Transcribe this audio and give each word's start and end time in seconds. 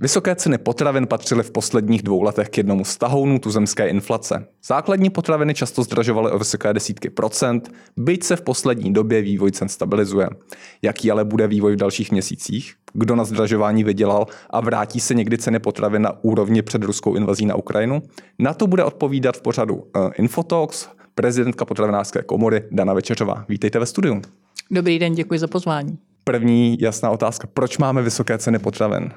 Vysoké 0.00 0.34
ceny 0.34 0.58
potravin 0.58 1.06
patřily 1.06 1.42
v 1.42 1.50
posledních 1.50 2.02
dvou 2.02 2.22
letech 2.22 2.48
k 2.48 2.56
jednomu 2.56 2.84
z 2.84 2.96
tahounů 2.96 3.38
tuzemské 3.38 3.88
inflace. 3.88 4.46
Základní 4.66 5.10
potraviny 5.10 5.54
často 5.54 5.82
zdražovaly 5.82 6.32
o 6.32 6.38
vysoké 6.38 6.72
desítky 6.74 7.10
procent, 7.10 7.72
byť 7.96 8.24
se 8.24 8.36
v 8.36 8.42
poslední 8.42 8.92
době 8.92 9.22
vývoj 9.22 9.52
cen 9.52 9.68
stabilizuje. 9.68 10.28
Jaký 10.82 11.10
ale 11.10 11.24
bude 11.24 11.46
vývoj 11.46 11.72
v 11.72 11.76
dalších 11.76 12.12
měsících? 12.12 12.74
Kdo 12.92 13.16
na 13.16 13.24
zdražování 13.24 13.84
vydělal 13.84 14.26
a 14.50 14.60
vrátí 14.60 15.00
se 15.00 15.14
někdy 15.14 15.38
ceny 15.38 15.58
potravin 15.58 16.02
na 16.02 16.24
úrovni 16.24 16.62
před 16.62 16.82
ruskou 16.82 17.14
invazí 17.14 17.46
na 17.46 17.54
Ukrajinu? 17.54 18.02
Na 18.38 18.54
to 18.54 18.66
bude 18.66 18.84
odpovídat 18.84 19.36
v 19.36 19.42
pořadu 19.42 19.74
uh, 19.74 20.10
Infotalks 20.18 20.88
prezidentka 21.14 21.64
potravinářské 21.64 22.22
komory 22.22 22.64
Dana 22.70 22.94
Večeřová. 22.94 23.44
Vítejte 23.48 23.78
ve 23.78 23.86
studiu. 23.86 24.22
Dobrý 24.70 24.98
den, 24.98 25.14
děkuji 25.14 25.38
za 25.38 25.46
pozvání. 25.46 25.98
První 26.24 26.76
jasná 26.80 27.10
otázka. 27.10 27.48
Proč 27.54 27.78
máme 27.78 28.02
vysoké 28.02 28.38
ceny 28.38 28.58
potravin? 28.58 29.10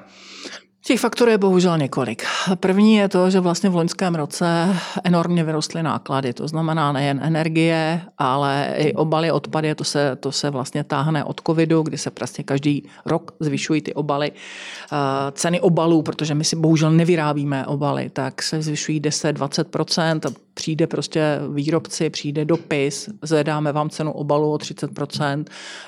Těch 0.84 1.00
faktorů 1.00 1.30
je 1.30 1.38
bohužel 1.38 1.78
několik. 1.78 2.24
První 2.54 2.94
je 2.94 3.08
to, 3.08 3.30
že 3.30 3.40
vlastně 3.40 3.70
v 3.70 3.74
loňském 3.74 4.14
roce 4.14 4.76
enormně 5.04 5.44
vyrostly 5.44 5.82
náklady. 5.82 6.32
To 6.32 6.48
znamená 6.48 6.92
nejen 6.92 7.20
energie, 7.22 8.02
ale 8.18 8.74
i 8.76 8.94
obaly, 8.94 9.32
odpady. 9.32 9.74
To 9.74 9.84
se, 9.84 10.16
to 10.16 10.32
se 10.32 10.50
vlastně 10.50 10.84
táhne 10.84 11.24
od 11.24 11.40
covidu, 11.46 11.82
kdy 11.82 11.98
se 11.98 12.10
prostě 12.10 12.42
každý 12.42 12.88
rok 13.06 13.34
zvyšují 13.40 13.80
ty 13.80 13.94
obaly. 13.94 14.32
Eh, 14.32 14.96
ceny 15.32 15.60
obalů, 15.60 16.02
protože 16.02 16.34
my 16.34 16.44
si 16.44 16.56
bohužel 16.56 16.90
nevyrábíme 16.90 17.66
obaly, 17.66 18.10
tak 18.10 18.42
se 18.42 18.62
zvyšují 18.62 19.00
10-20% 19.00 20.34
přijde 20.60 20.86
prostě 20.86 21.38
výrobci, 21.52 22.10
přijde 22.10 22.44
dopis, 22.44 23.08
zvedáme 23.22 23.72
vám 23.72 23.90
cenu 23.90 24.12
obalu 24.12 24.52
o 24.52 24.56
30%, 24.56 25.44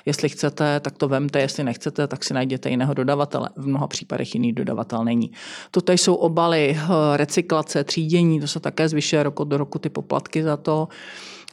jestli 0.07 0.29
chcete, 0.29 0.81
tak 0.81 0.99
to 0.99 1.09
vemte, 1.09 1.41
jestli 1.41 1.65
nechcete, 1.65 2.07
tak 2.07 2.25
si 2.25 2.35
najděte 2.35 2.71
jiného 2.71 2.95
dodavatele. 2.95 3.49
V 3.57 3.67
mnoha 3.67 3.87
případech 3.87 4.35
jiný 4.35 4.53
dodavatel 4.53 5.05
není. 5.05 5.33
Toto 5.71 5.93
jsou 5.93 6.15
obaly, 6.15 6.77
eh, 6.77 7.17
recyklace, 7.17 7.85
třídění, 7.85 8.41
to 8.41 8.49
se 8.49 8.61
také 8.61 8.89
zvyšuje 8.89 9.23
rok 9.23 9.41
od 9.41 9.53
roku 9.53 9.79
ty 9.79 9.89
poplatky 9.89 10.43
za 10.43 10.57
to. 10.57 10.89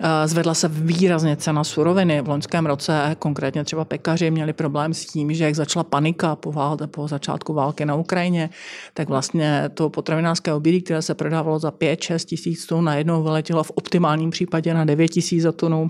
Eh, 0.01 0.27
zvedla 0.27 0.53
se 0.53 0.67
výrazně 0.67 1.35
cena 1.35 1.63
suroviny. 1.63 2.21
V 2.21 2.27
loňském 2.27 2.65
roce 2.65 3.15
konkrétně 3.19 3.63
třeba 3.63 3.85
pekaři 3.85 4.31
měli 4.31 4.53
problém 4.53 4.93
s 4.93 5.05
tím, 5.05 5.33
že 5.33 5.43
jak 5.43 5.55
začala 5.55 5.83
panika 5.83 6.35
po, 6.35 6.51
válce, 6.51 6.87
po 6.87 7.07
začátku 7.07 7.53
války 7.53 7.85
na 7.85 7.95
Ukrajině, 7.95 8.49
tak 8.93 9.09
vlastně 9.09 9.69
to 9.73 9.89
potravinářské 9.89 10.53
obilí, 10.53 10.81
které 10.81 11.01
se 11.01 11.15
prodávalo 11.15 11.59
za 11.59 11.71
5-6 11.71 12.25
tisíc 12.25 12.65
tun, 12.65 12.83
najednou 12.83 13.23
vyletělo 13.23 13.63
v 13.63 13.71
optimálním 13.75 14.29
případě 14.29 14.73
na 14.73 14.85
9 14.85 15.07
tisíc 15.07 15.43
za 15.43 15.51
tunu 15.51 15.87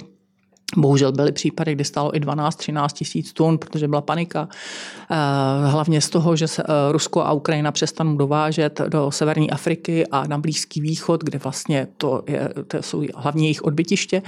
Bohužel 0.78 1.12
byly 1.12 1.32
případy, 1.32 1.76
kdy 1.76 1.84
stálo 1.84 2.16
i 2.16 2.20
12-13 2.20 2.88
tisíc 2.94 3.34
tun, 3.34 3.58
protože 3.58 3.88
byla 3.88 4.02
panika. 4.02 4.50
Eh, 5.12 5.16
hlavně 5.70 6.02
z 6.02 6.10
toho, 6.10 6.36
že 6.36 6.48
se 6.48 6.64
eh, 6.64 6.92
Rusko 6.92 7.22
a 7.22 7.32
Ukrajina 7.32 7.72
přestanou 7.72 8.18
dovážet 8.18 8.82
do 8.88 9.12
severní 9.12 9.52
Afriky 9.52 10.08
a 10.08 10.28
na 10.28 10.38
Blízký 10.38 10.82
východ, 10.82 11.24
kde 11.24 11.40
vlastně 11.40 11.88
to, 11.98 12.24
je, 12.28 12.50
to 12.68 12.84
jsou 12.84 13.04
hlavně 13.16 13.44
jejich 13.44 13.64
odbytiště. 13.64 14.22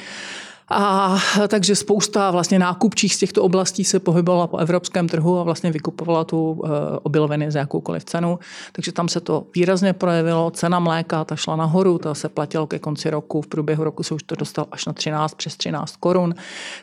A 0.74 1.18
takže 1.48 1.76
spousta 1.76 2.32
vlastně 2.32 2.60
nákupčích 2.60 3.16
z 3.16 3.18
těchto 3.18 3.44
oblastí 3.44 3.84
se 3.84 4.00
pohybovala 4.00 4.48
po 4.48 4.58
evropském 4.58 5.08
trhu 5.08 5.40
a 5.40 5.44
vlastně 5.44 5.72
vykupovala 5.72 6.24
tu 6.24 6.64
eh, 6.66 6.70
obiloviny 7.04 7.52
za 7.52 7.60
jakoukoliv 7.60 8.04
cenu. 8.06 8.40
Takže 8.72 8.92
tam 8.92 9.08
se 9.08 9.20
to 9.20 9.44
výrazně 9.56 9.94
projevilo. 9.94 10.52
Cena 10.52 10.80
mléka 10.80 11.26
ta 11.26 11.36
šla 11.36 11.56
nahoru, 11.56 11.98
ta 11.98 12.14
se 12.14 12.30
platilo 12.30 12.68
ke 12.68 12.80
konci 12.80 13.10
roku. 13.10 13.42
V 13.42 13.48
průběhu 13.48 13.84
roku 13.84 14.04
se 14.04 14.14
už 14.14 14.24
to 14.24 14.36
dostalo 14.36 14.68
až 14.72 14.86
na 14.86 14.94
13, 14.94 15.34
přes 15.34 15.58
13 15.58 15.96
korun. 15.96 16.36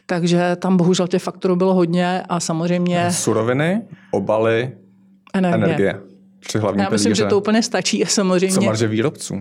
Takže 0.07 0.57
tam 0.57 0.77
bohužel 0.77 1.07
těch 1.07 1.23
faktorů 1.23 1.57
bylo 1.57 1.75
hodně 1.75 2.23
a 2.29 2.41
samozřejmě... 2.41 3.11
Suroviny, 3.11 3.83
obaly, 4.11 4.73
energie. 5.35 5.65
energie. 5.65 6.01
Tři 6.41 6.59
hlavní 6.59 6.83
Já 6.83 6.89
myslím, 6.91 7.05
pilíře. 7.05 7.25
že 7.25 7.29
to 7.29 7.39
úplně 7.39 7.63
stačí. 7.63 8.05
Samozřejmě. 8.07 8.55
Co 8.55 8.61
marže 8.61 8.87
výrobců? 8.87 9.35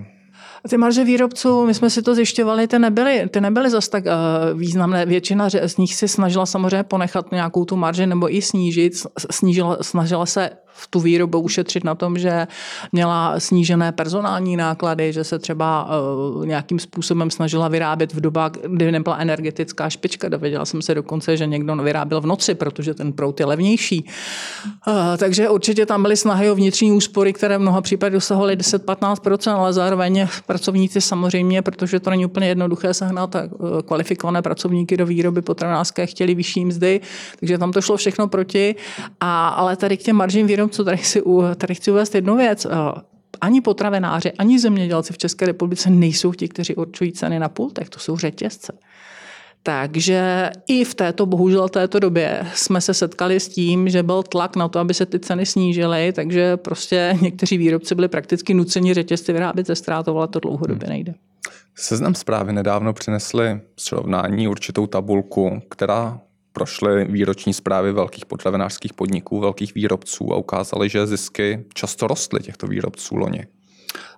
Ty 0.68 0.78
marže 0.78 1.04
výrobců, 1.04 1.66
my 1.66 1.74
jsme 1.74 1.90
si 1.90 2.02
to 2.02 2.16
zjišťovali, 2.16 2.68
ty 2.68 2.80
nebyly, 2.80 3.30
ty 3.32 3.42
nebyly 3.42 3.70
zase 3.70 3.90
tak 3.90 4.04
uh, 4.06 4.60
významné. 4.60 5.06
Většina 5.06 5.50
z 5.66 5.78
nich 5.78 5.96
si 5.96 6.08
snažila 6.08 6.46
samozřejmě 6.46 6.84
ponechat 6.84 7.32
nějakou 7.32 7.66
tu 7.66 7.76
marži 7.76 8.08
nebo 8.08 8.36
i 8.36 8.42
snížit. 8.42 8.94
Snížila, 9.32 9.78
snažila 9.82 10.26
se 10.26 10.50
v 10.78 10.88
tu 10.88 11.00
výrobu 11.00 11.40
ušetřit 11.40 11.84
na 11.84 11.96
tom, 11.96 12.18
že 12.18 12.48
měla 12.92 13.40
snížené 13.40 13.92
personální 13.92 14.58
náklady, 14.58 15.14
že 15.14 15.24
se 15.24 15.40
třeba 15.40 15.90
uh, 16.38 16.46
nějakým 16.46 16.80
způsobem 16.80 17.32
snažila 17.32 17.68
vyrábět 17.68 18.14
v 18.14 18.22
dobách, 18.22 18.52
kdy 18.68 18.92
nebyla 18.92 19.18
energetická 19.18 19.90
špička. 19.90 20.30
Dověděla 20.30 20.66
jsem 20.66 20.82
se 20.82 20.96
dokonce, 20.96 21.38
že 21.38 21.48
někdo 21.48 21.76
vyráběl 21.76 22.22
v 22.22 22.26
noci, 22.26 22.56
protože 22.56 22.94
ten 22.94 23.14
prout 23.14 23.40
je 23.40 23.46
levnější. 23.46 24.06
Uh, 24.88 24.94
takže 25.18 25.50
určitě 25.50 25.86
tam 25.86 26.02
byly 26.02 26.18
snahy 26.18 26.52
o 26.52 26.56
vnitřní 26.56 26.92
úspory, 26.92 27.34
které 27.34 27.58
v 27.58 27.62
mnoha 27.62 27.82
případech 27.82 28.14
dosahovaly 28.14 28.58
10-15%, 28.58 29.52
ale 29.52 29.74
zároveň 29.74 30.28
pracovníci 30.46 31.02
samozřejmě, 31.02 31.62
protože 31.62 32.00
to 32.00 32.10
není 32.10 32.26
úplně 32.26 32.48
jednoduché 32.48 32.94
sehnat 32.94 33.36
uh, 33.36 33.82
kvalifikované 33.82 34.42
pracovníky 34.42 34.98
do 34.98 35.06
výroby 35.06 35.42
potravinářské, 35.42 36.06
chtěli 36.06 36.36
vyšší 36.36 36.66
mzdy, 36.66 37.02
takže 37.40 37.58
tam 37.58 37.72
to 37.72 37.82
šlo 37.82 37.98
všechno 37.98 38.28
proti. 38.28 38.76
A, 39.20 39.48
ale 39.48 39.76
tady 39.76 39.98
k 39.98 40.04
těm 40.04 40.16
maržím 40.16 40.48
výrob 40.68 40.72
co 40.72 40.84
tady 40.84 40.98
chci, 40.98 41.22
tady 41.58 41.76
chci 41.76 41.92
uvést 41.92 42.16
jednu 42.16 42.36
věc. 42.36 42.66
Eh, 42.66 43.02
ani 43.42 43.62
potravináři, 43.62 44.32
ani 44.32 44.60
zemědělci 44.60 45.14
v 45.14 45.18
České 45.18 45.46
republice 45.46 45.90
nejsou 45.90 46.34
ti, 46.34 46.48
kteří 46.48 46.76
určují 46.76 47.12
ceny 47.12 47.40
na 47.40 47.50
pultech, 47.50 47.90
to 47.90 48.00
jsou 48.00 48.18
řetězce. 48.18 48.74
Takže 49.64 50.50
i 50.68 50.84
v 50.84 50.96
této, 50.96 51.26
bohužel 51.26 51.70
této 51.70 52.00
době 52.00 52.46
jsme 52.54 52.82
se 52.82 52.94
setkali 52.94 53.40
s 53.40 53.48
tím, 53.48 53.90
že 53.90 54.04
byl 54.04 54.24
tlak 54.24 54.56
na 54.56 54.68
to, 54.68 54.80
aby 54.80 54.94
se 54.94 55.06
ty 55.06 55.20
ceny 55.20 55.46
snížily, 55.46 56.14
takže 56.14 56.58
prostě 56.58 57.18
někteří 57.22 57.58
výrobci 57.58 57.96
byli 57.96 58.08
prakticky 58.08 58.54
nuceni 58.54 58.94
řetězci 58.94 59.34
vyrábět 59.34 59.68
ze 59.68 59.76
ztrátou, 59.76 60.18
ale 60.18 60.28
to 60.28 60.40
dlouhodobě 60.40 60.88
hmm. 60.88 60.94
nejde. 60.94 61.14
Seznam 61.76 62.16
zprávy 62.16 62.54
nedávno 62.54 62.94
přinesli 62.94 63.60
srovnání 63.78 64.48
určitou 64.48 64.88
tabulku, 64.88 65.62
která 65.70 66.20
prošly 66.58 67.06
výroční 67.06 67.54
zprávy 67.54 67.92
velkých 67.92 68.26
potravinářských 68.26 68.94
podniků, 68.94 69.40
velkých 69.40 69.76
výrobců 69.76 70.34
a 70.34 70.38
ukázali, 70.38 70.90
že 70.90 71.08
zisky 71.08 71.66
často 71.74 72.08
rostly 72.08 72.40
těchto 72.40 72.68
výrobců 72.68 73.16
loni. 73.16 73.48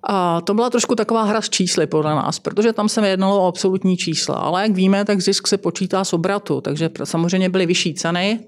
A 0.03 0.41
to 0.41 0.53
byla 0.53 0.69
trošku 0.69 0.95
taková 0.95 1.23
hra 1.23 1.41
s 1.41 1.49
čísly 1.49 1.87
podle 1.87 2.15
nás, 2.15 2.39
protože 2.39 2.73
tam 2.73 2.89
se 2.89 3.07
jednalo 3.07 3.43
o 3.43 3.47
absolutní 3.47 3.97
čísla. 3.97 4.35
Ale 4.35 4.61
jak 4.61 4.71
víme, 4.71 5.05
tak 5.05 5.21
zisk 5.21 5.47
se 5.47 5.57
počítá 5.57 6.03
z 6.03 6.13
obratu, 6.13 6.61
takže 6.61 6.89
samozřejmě 7.03 7.49
byly 7.49 7.65
vyšší 7.65 7.93
ceny, 7.93 8.39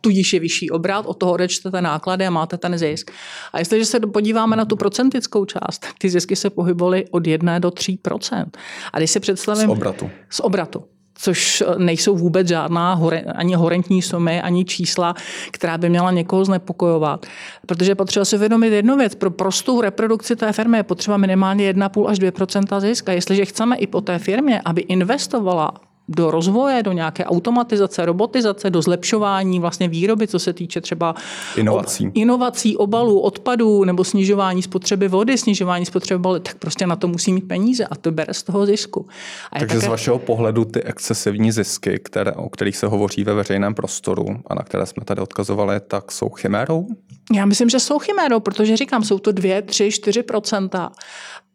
tudíž 0.00 0.32
je 0.32 0.40
vyšší 0.40 0.70
obrat, 0.70 1.06
od 1.06 1.14
toho 1.14 1.32
odečtete 1.32 1.80
náklady 1.80 2.26
a 2.26 2.30
máte 2.30 2.58
ten 2.58 2.78
zisk. 2.78 3.10
A 3.52 3.58
jestliže 3.58 3.84
se 3.84 4.00
podíváme 4.00 4.56
na 4.56 4.64
tu 4.64 4.76
procentickou 4.76 5.44
část, 5.44 5.78
tak 5.78 5.94
ty 5.98 6.10
zisky 6.10 6.36
se 6.36 6.50
pohybovaly 6.50 7.04
od 7.10 7.26
1 7.26 7.58
do 7.58 7.68
3% 7.68 8.46
A 8.92 8.98
když 8.98 9.10
si 9.10 9.20
představím... 9.20 9.68
Z 9.68 9.70
obratu. 9.70 10.10
Z 10.30 10.40
obratu 10.40 10.84
což 11.14 11.62
nejsou 11.78 12.16
vůbec 12.16 12.48
žádná 12.48 12.94
hore, 12.94 13.20
ani 13.20 13.54
horentní 13.54 14.02
sumy, 14.02 14.42
ani 14.42 14.64
čísla, 14.64 15.14
která 15.50 15.78
by 15.78 15.88
měla 15.88 16.10
někoho 16.10 16.44
znepokojovat. 16.44 17.26
Protože 17.66 17.94
potřeba 17.94 18.24
si 18.24 18.36
uvědomit 18.36 18.70
jednu 18.70 18.96
věc. 18.96 19.14
Pro 19.14 19.30
prostou 19.30 19.80
reprodukci 19.80 20.36
té 20.36 20.52
firmy 20.52 20.76
je 20.76 20.82
potřeba 20.82 21.16
minimálně 21.16 21.72
1,5 21.72 22.08
až 22.08 22.18
2% 22.18 22.80
ziska. 22.80 23.12
Jestliže 23.12 23.44
chceme 23.44 23.76
i 23.76 23.86
po 23.86 24.00
té 24.00 24.18
firmě, 24.18 24.60
aby 24.64 24.80
investovala 24.80 25.72
do 26.08 26.30
rozvoje, 26.30 26.82
do 26.82 26.92
nějaké 26.92 27.24
automatizace, 27.24 28.06
robotizace, 28.06 28.70
do 28.70 28.82
zlepšování 28.82 29.60
vlastně 29.60 29.88
výroby, 29.88 30.28
co 30.28 30.38
se 30.38 30.52
týče 30.52 30.80
třeba 30.80 31.14
inovací, 31.56 32.08
ob, 32.08 32.12
inovací 32.16 32.76
obalů, 32.76 33.20
odpadů 33.20 33.84
nebo 33.84 34.04
snižování 34.04 34.62
spotřeby 34.62 35.08
vody, 35.08 35.38
snižování 35.38 35.86
spotřeby 35.86 36.22
vody, 36.22 36.40
tak 36.40 36.54
prostě 36.54 36.86
na 36.86 36.96
to 36.96 37.08
musí 37.08 37.32
mít 37.32 37.48
peníze 37.48 37.86
a 37.86 37.96
to 37.96 38.12
bere 38.12 38.34
z 38.34 38.42
toho 38.42 38.66
zisku. 38.66 39.06
A 39.52 39.58
Takže 39.58 39.74
také... 39.74 39.86
z 39.86 39.88
vašeho 39.88 40.18
pohledu 40.18 40.64
ty 40.64 40.82
excesivní 40.82 41.52
zisky, 41.52 41.98
které, 42.04 42.32
o 42.32 42.48
kterých 42.48 42.76
se 42.76 42.86
hovoří 42.86 43.24
ve 43.24 43.34
veřejném 43.34 43.74
prostoru 43.74 44.26
a 44.46 44.54
na 44.54 44.62
které 44.62 44.86
jsme 44.86 45.04
tady 45.04 45.20
odkazovali, 45.20 45.80
tak 45.80 46.12
jsou 46.12 46.28
chimérou? 46.28 46.86
Já 47.32 47.46
myslím, 47.46 47.68
že 47.68 47.80
jsou 47.80 47.98
chimérou, 47.98 48.40
protože 48.40 48.76
říkám, 48.76 49.04
jsou 49.04 49.18
to 49.18 49.32
2, 49.32 49.62
3, 49.62 49.88
4% 49.88 50.90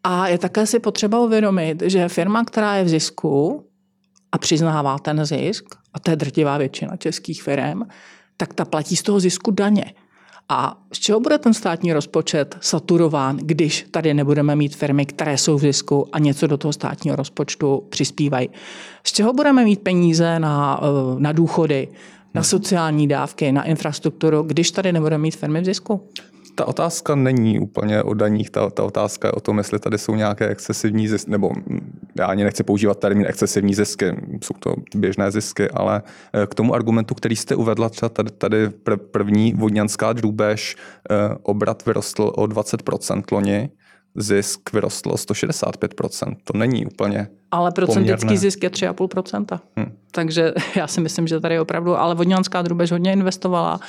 a 0.04 0.28
je 0.28 0.38
také 0.38 0.66
si 0.66 0.78
potřeba 0.78 1.20
uvědomit, 1.20 1.82
že 1.86 2.08
firma, 2.08 2.44
která 2.44 2.74
je 2.76 2.84
v 2.84 2.88
zisku, 2.88 3.64
a 4.32 4.38
přiznává 4.38 4.98
ten 4.98 5.24
zisk, 5.24 5.64
a 5.94 6.00
to 6.00 6.10
je 6.10 6.16
drtivá 6.16 6.58
většina 6.58 6.96
českých 6.96 7.42
firm, 7.42 7.82
tak 8.36 8.54
ta 8.54 8.64
platí 8.64 8.96
z 8.96 9.02
toho 9.02 9.20
zisku 9.20 9.50
daně. 9.50 9.84
A 10.48 10.76
z 10.92 10.98
čeho 10.98 11.20
bude 11.20 11.38
ten 11.38 11.54
státní 11.54 11.92
rozpočet 11.92 12.56
saturován, 12.60 13.36
když 13.36 13.86
tady 13.90 14.14
nebudeme 14.14 14.56
mít 14.56 14.76
firmy, 14.76 15.06
které 15.06 15.38
jsou 15.38 15.56
v 15.56 15.60
zisku 15.60 16.08
a 16.12 16.18
něco 16.18 16.46
do 16.46 16.56
toho 16.56 16.72
státního 16.72 17.16
rozpočtu 17.16 17.86
přispívají? 17.88 18.50
Z 19.04 19.12
čeho 19.12 19.32
budeme 19.32 19.64
mít 19.64 19.80
peníze 19.80 20.38
na, 20.38 20.80
eh, 20.82 21.20
na 21.20 21.32
důchody, 21.32 21.88
na 22.34 22.42
sociální 22.42 23.08
dávky, 23.08 23.52
na 23.52 23.62
infrastrukturu, 23.64 24.42
když 24.42 24.70
tady 24.70 24.92
nebudeme 24.92 25.22
mít 25.22 25.36
firmy 25.36 25.60
v 25.60 25.64
zisku? 25.64 26.08
Ta 26.54 26.64
otázka 26.64 27.14
není 27.14 27.58
úplně 27.58 28.02
o 28.02 28.14
daních, 28.14 28.50
ta, 28.50 28.70
ta 28.70 28.84
otázka 28.84 29.28
je 29.28 29.32
o 29.32 29.40
tom, 29.40 29.58
jestli 29.58 29.78
tady 29.78 29.98
jsou 29.98 30.14
nějaké 30.14 30.48
excesivní 30.48 31.08
zisky, 31.08 31.30
nebo 31.30 31.50
já 32.18 32.26
ani 32.26 32.44
nechci 32.44 32.62
používat 32.62 32.98
termín 32.98 33.26
excesivní 33.26 33.74
zisky, 33.74 34.16
jsou 34.44 34.54
to 34.58 34.74
běžné 34.94 35.30
zisky, 35.30 35.70
ale 35.70 36.02
eh, 36.32 36.46
k 36.46 36.54
tomu 36.54 36.74
argumentu, 36.74 37.14
který 37.14 37.36
jste 37.36 37.54
uvedla, 37.54 37.88
třeba 37.88 38.08
tady, 38.08 38.30
tady 38.30 38.68
první 39.12 39.52
vodňanská 39.52 40.12
drůbež, 40.12 40.76
eh, 41.10 41.14
obrat 41.42 41.86
vyrostl 41.86 42.32
o 42.36 42.46
20% 42.46 43.32
loni, 43.32 43.70
zisk 44.14 44.72
vyrostl 44.72 45.10
o 45.10 45.14
165%. 45.14 46.36
To 46.44 46.58
není 46.58 46.86
úplně 46.86 47.28
Ale 47.50 47.70
procentický 47.72 48.36
zisk 48.36 48.62
je 48.62 48.70
3,5%. 48.70 49.60
Hmm. 49.76 49.92
Takže 50.10 50.52
já 50.76 50.86
si 50.86 51.00
myslím, 51.00 51.26
že 51.26 51.40
tady 51.40 51.60
opravdu, 51.60 51.96
ale 51.96 52.14
Vodňanská 52.14 52.62
drubež 52.62 52.92
hodně 52.92 53.12
investovala, 53.12 53.80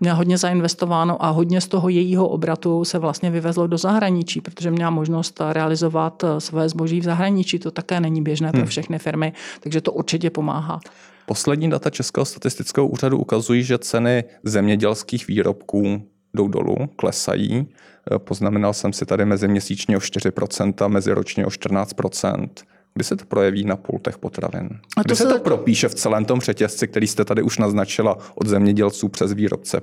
měla 0.00 0.16
hodně 0.16 0.38
zainvestováno 0.38 1.24
a 1.24 1.30
hodně 1.30 1.60
z 1.60 1.68
toho 1.68 1.88
jejího 1.88 2.28
obratu 2.28 2.84
se 2.84 2.98
vlastně 2.98 3.30
vyvezlo 3.30 3.66
do 3.66 3.78
zahraničí, 3.78 4.40
protože 4.40 4.70
měla 4.70 4.90
možnost 4.90 5.40
realizovat 5.52 6.24
eh, 6.24 6.40
své 6.40 6.68
zboží 6.68 7.00
v 7.00 7.04
zahraničí. 7.04 7.58
To 7.58 7.70
také 7.70 8.00
není 8.00 8.22
běžné 8.22 8.50
pro 8.50 8.60
hmm. 8.60 8.68
všechny 8.68 8.98
firmy, 8.98 9.32
takže 9.60 9.80
to 9.80 9.92
určitě 9.92 10.30
pomáhá. 10.30 10.80
Poslední 11.26 11.70
data 11.70 11.90
Českého 11.90 12.24
statistického 12.24 12.88
úřadu 12.88 13.18
ukazují, 13.18 13.62
že 13.62 13.78
ceny 13.78 14.24
zemědělských 14.44 15.26
výrobků 15.26 16.02
jdou 16.36 16.48
dolů, 16.48 16.76
klesají. 16.96 17.68
Eh, 18.12 18.18
poznamenal 18.18 18.72
jsem 18.72 18.92
si 18.92 19.06
tady 19.06 19.24
meziměsíčně 19.24 19.96
o 19.96 20.00
4%, 20.00 20.88
meziročně 20.88 21.46
o 21.46 21.50
14%. 21.50 22.48
Kdy 22.94 23.04
se 23.04 23.16
to 23.16 23.24
projeví 23.24 23.64
na 23.64 23.76
pultech 23.76 24.18
potravin? 24.18 24.68
A 24.96 25.02
to 25.02 25.06
Kdy 25.06 25.16
se, 25.16 25.22
se 25.22 25.28
to 25.28 25.38
propíše 25.38 25.88
v 25.88 25.94
celém 25.94 26.24
tom 26.24 26.40
řetězci, 26.40 26.88
který 26.88 27.06
jste 27.06 27.24
tady 27.24 27.42
už 27.42 27.58
naznačila 27.58 28.18
od 28.34 28.46
zemědělců 28.46 29.08
přes 29.08 29.32
výrobce 29.32 29.80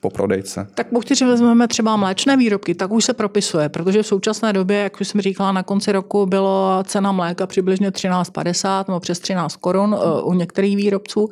po 0.00 0.10
prodejce? 0.10 0.66
Tak 0.74 0.86
pokud 0.86 1.08
si 1.08 1.24
vezmeme 1.24 1.68
třeba 1.68 1.96
mléčné 1.96 2.36
výrobky, 2.36 2.74
tak 2.74 2.90
už 2.90 3.04
se 3.04 3.14
propisuje, 3.14 3.68
protože 3.68 4.02
v 4.02 4.06
současné 4.06 4.52
době, 4.52 4.78
jak 4.78 5.00
už 5.00 5.08
jsem 5.08 5.20
říkala, 5.20 5.52
na 5.52 5.62
konci 5.62 5.92
roku 5.92 6.26
bylo 6.26 6.82
cena 6.86 7.12
mléka 7.12 7.46
přibližně 7.46 7.90
13,50 7.90 8.84
nebo 8.88 9.00
přes 9.00 9.18
13 9.18 9.56
korun 9.56 9.96
eh, 9.98 10.22
u 10.22 10.32
některých 10.34 10.76
výrobců 10.76 11.30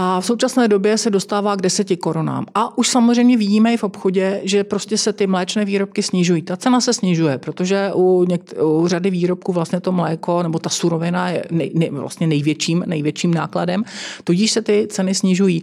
a 0.00 0.20
v 0.20 0.26
současné 0.26 0.68
době 0.68 0.98
se 0.98 1.10
dostává 1.10 1.56
k 1.56 1.62
10 1.62 1.96
korunám. 1.96 2.46
A 2.54 2.78
už 2.78 2.88
samozřejmě 2.88 3.36
vidíme 3.36 3.74
i 3.74 3.76
v 3.76 3.84
obchodě, 3.84 4.40
že 4.44 4.64
prostě 4.64 4.98
se 4.98 5.12
ty 5.12 5.26
mléčné 5.26 5.64
výrobky 5.64 6.02
snižují. 6.02 6.42
Ta 6.42 6.56
cena 6.56 6.80
se 6.80 6.92
snižuje, 6.92 7.38
protože 7.38 7.90
u, 7.94 8.24
něk- 8.24 8.64
u 8.64 8.88
řady 8.88 9.10
výrobků 9.10 9.52
vlastně 9.52 9.80
to 9.80 9.92
mléko 9.92 10.42
nebo 10.42 10.58
ta 10.58 10.70
surovina 10.70 11.30
je 11.30 11.44
nej, 11.50 11.70
nej, 11.74 11.90
vlastně 11.90 12.26
největším, 12.26 12.84
největším 12.86 13.34
nákladem, 13.34 13.84
tudíž 14.24 14.50
se 14.50 14.62
ty 14.62 14.86
ceny 14.90 15.14
snižují. 15.14 15.62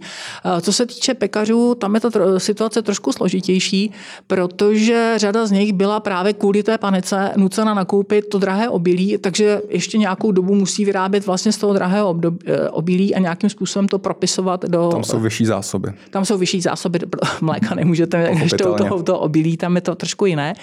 Co 0.60 0.72
se 0.72 0.86
týče 0.86 1.14
pekařů, 1.14 1.74
tam 1.74 1.94
je 1.94 2.00
ta 2.00 2.08
tro- 2.08 2.36
situace 2.36 2.82
trošku 2.82 3.12
složitější, 3.12 3.92
protože 4.26 5.14
řada 5.16 5.46
z 5.46 5.50
nich 5.50 5.72
byla 5.72 6.00
právě 6.00 6.32
kvůli 6.32 6.62
té 6.62 6.78
panice 6.78 7.32
nucena 7.36 7.74
nakoupit 7.74 8.28
to 8.28 8.38
drahé 8.38 8.68
obilí, 8.68 9.18
takže 9.18 9.60
ještě 9.68 9.98
nějakou 9.98 10.32
dobu 10.32 10.54
musí 10.54 10.84
vyrábět 10.84 11.26
vlastně 11.26 11.52
z 11.52 11.56
toho 11.56 11.72
drahého 11.72 12.20
eh, 12.46 12.68
obilí 12.70 13.14
a 13.14 13.18
nějakým 13.18 13.50
způsobem 13.50 13.88
to 13.88 13.98
propisovat 13.98 14.25
zapisovat 14.26 14.64
do... 14.64 14.88
Tam 14.88 15.04
jsou 15.04 15.20
vyšší 15.20 15.46
zásoby. 15.46 15.92
Tam 16.10 16.24
jsou 16.24 16.38
vyšší 16.38 16.60
zásoby 16.60 16.98
mléka, 17.40 17.74
nemůžete, 17.74 18.30
když 18.34 18.52
to, 18.52 18.74
to, 18.74 19.02
to 19.02 19.18
obilí, 19.18 19.56
tam 19.56 19.74
je 19.74 19.80
to 19.80 19.94
trošku 19.94 20.26
jiné. 20.26 20.54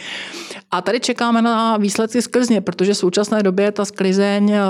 A 0.72 0.82
tady 0.82 1.00
čekáme 1.00 1.42
na 1.42 1.78
výsledky 1.78 2.22
sklizně, 2.22 2.62
protože 2.62 2.94
v 2.94 2.98
současné 2.98 3.44
době 3.44 3.72
ta 3.72 3.86
sklizeň, 3.86 4.52
eh, 4.52 4.64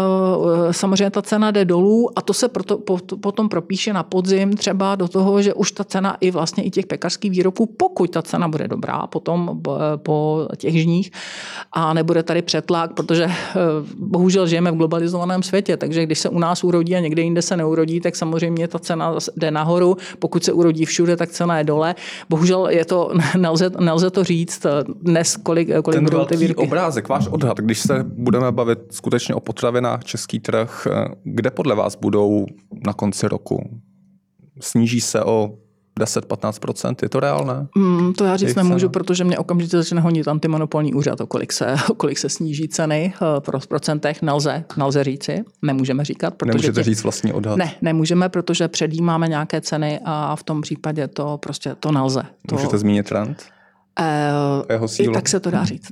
samozřejmě 0.71 1.09
ta 1.09 1.21
cena 1.21 1.51
jde 1.51 1.65
dolů 1.65 2.09
a 2.15 2.21
to 2.21 2.33
se 2.33 2.47
proto, 2.47 2.77
potom 3.21 3.49
propíše 3.49 3.93
na 3.93 4.03
podzim 4.03 4.53
třeba 4.53 4.95
do 4.95 5.07
toho, 5.07 5.41
že 5.41 5.53
už 5.53 5.71
ta 5.71 5.83
cena 5.83 6.17
i 6.21 6.31
vlastně 6.31 6.63
i 6.63 6.69
těch 6.69 6.85
pekařských 6.85 7.31
výrobků, 7.31 7.65
pokud 7.65 8.11
ta 8.11 8.21
cena 8.21 8.47
bude 8.47 8.67
dobrá 8.67 9.07
potom 9.07 9.61
po 9.97 10.47
těch 10.57 10.81
žních 10.81 11.11
a 11.71 11.93
nebude 11.93 12.23
tady 12.23 12.41
přetlak, 12.41 12.93
protože 12.93 13.23
eh, 13.25 13.35
bohužel 13.97 14.47
žijeme 14.47 14.71
v 14.71 14.75
globalizovaném 14.75 15.43
světě, 15.43 15.77
takže 15.77 16.05
když 16.05 16.19
se 16.19 16.29
u 16.29 16.39
nás 16.39 16.63
urodí 16.63 16.95
a 16.95 16.99
někde 16.99 17.21
jinde 17.21 17.41
se 17.41 17.57
neurodí, 17.57 17.99
tak 17.99 18.15
samozřejmě 18.15 18.67
ta 18.73 18.79
cena 18.79 19.15
jde 19.37 19.51
nahoru, 19.51 19.97
pokud 20.19 20.43
se 20.43 20.53
urodí 20.53 20.85
všude, 20.85 21.17
tak 21.17 21.29
cena 21.29 21.57
je 21.57 21.63
dole. 21.63 21.95
Bohužel 22.29 22.67
je 22.69 22.85
to, 22.85 23.11
nelze, 23.37 23.69
nelze 23.79 24.09
to 24.09 24.23
říct 24.23 24.65
dnes, 25.01 25.37
kolik, 25.37 25.69
kolik 25.83 25.97
Ten 25.97 26.03
budou 26.03 26.25
ty 26.25 26.37
výrobky. 26.37 26.63
obrázek, 26.63 27.09
váš 27.09 27.27
odhad, 27.27 27.57
když 27.57 27.79
se 27.79 28.03
budeme 28.03 28.51
bavit 28.51 28.79
skutečně 28.91 29.35
o 29.35 29.39
potravinách 29.39 30.03
český 30.03 30.39
trh, 30.39 30.87
kde 31.23 31.51
podle 31.51 31.75
vás 31.75 31.95
budou 31.95 32.45
na 32.85 32.93
konci 32.93 33.27
roku? 33.27 33.79
Sníží 34.61 35.01
se 35.01 35.23
o 35.23 35.49
10-15%, 35.99 36.95
je 37.01 37.09
to 37.09 37.19
reálné? 37.19 37.67
Mm, 37.75 38.13
to 38.13 38.25
já 38.25 38.37
říct 38.37 38.55
nemůžu, 38.55 38.79
cena? 38.79 38.89
protože 38.89 39.23
mě 39.23 39.37
okamžitě 39.37 39.77
začne 39.77 40.01
honit 40.01 40.27
antimonopolní 40.27 40.93
úřad, 40.93 41.21
o 41.21 41.27
kolik 41.27 41.53
se, 41.53 41.75
o 41.89 41.93
kolik 41.93 42.17
se 42.17 42.29
sníží 42.29 42.67
ceny 42.67 43.13
eh, 43.15 43.41
pro 43.41 43.59
v 43.59 43.67
procentech. 43.67 44.21
Nelze, 44.21 44.63
nelze 44.77 45.03
říci, 45.03 45.43
nemůžeme 45.61 46.05
říkat. 46.05 46.33
Protože 46.33 46.47
Nemůžete 46.47 46.79
tě... 46.79 46.83
říct 46.83 47.03
vlastní 47.03 47.33
odhad? 47.33 47.57
Ne, 47.57 47.71
nemůžeme, 47.81 48.29
protože 48.29 48.67
předjímáme 48.67 49.27
nějaké 49.27 49.61
ceny 49.61 49.99
a 50.05 50.35
v 50.35 50.43
tom 50.43 50.61
případě 50.61 51.07
to 51.07 51.37
prostě 51.37 51.75
to 51.79 51.91
nelze. 51.91 52.23
To... 52.47 52.55
Můžete 52.55 52.77
zmínit 52.77 53.09
trend? 53.09 53.43
Uh, 53.99 54.05
jeho 54.69 54.87
sílu? 54.87 55.11
I 55.11 55.13
tak 55.13 55.29
se 55.29 55.39
to 55.39 55.51
dá 55.51 55.65
říct. 55.65 55.91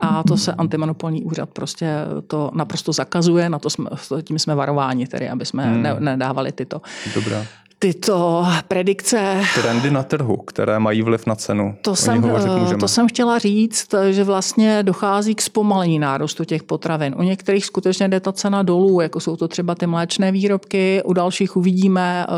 A 0.00 0.22
to 0.22 0.36
se 0.36 0.52
antimonopolní 0.52 1.22
úřad 1.22 1.48
prostě 1.50 1.94
to 2.26 2.50
naprosto 2.54 2.92
zakazuje, 2.92 3.48
na 3.48 3.58
to 3.58 3.70
jsme, 3.70 3.90
tím 4.22 4.38
jsme 4.38 4.54
varováni, 4.54 5.06
tedy, 5.06 5.28
aby 5.28 5.46
jsme 5.46 5.64
hmm. 5.64 5.82
ne, 5.82 5.96
nedávali 6.00 6.52
tyto. 6.52 6.80
Dobrá 7.14 7.46
tyto 7.82 8.46
predikce. 8.68 9.42
Trendy 9.54 9.90
na 9.90 10.02
trhu, 10.02 10.36
které 10.36 10.78
mají 10.78 11.02
vliv 11.02 11.26
na 11.26 11.34
cenu. 11.34 11.76
To, 11.82 11.96
jsem, 11.96 12.32
to 12.80 12.88
jsem 12.88 13.08
chtěla 13.08 13.38
říct, 13.38 13.94
že 14.10 14.24
vlastně 14.24 14.82
dochází 14.82 15.34
k 15.34 15.42
zpomalení 15.42 15.98
nárůstu 15.98 16.44
těch 16.44 16.62
potravin. 16.62 17.14
U 17.18 17.22
některých 17.22 17.66
skutečně 17.66 18.08
jde 18.08 18.20
ta 18.20 18.32
cena 18.32 18.62
dolů, 18.62 19.00
jako 19.00 19.20
jsou 19.20 19.36
to 19.36 19.48
třeba 19.48 19.74
ty 19.74 19.86
mléčné 19.86 20.32
výrobky, 20.32 21.02
u 21.04 21.12
dalších 21.12 21.56
uvidíme, 21.56 22.26
eh, 22.28 22.32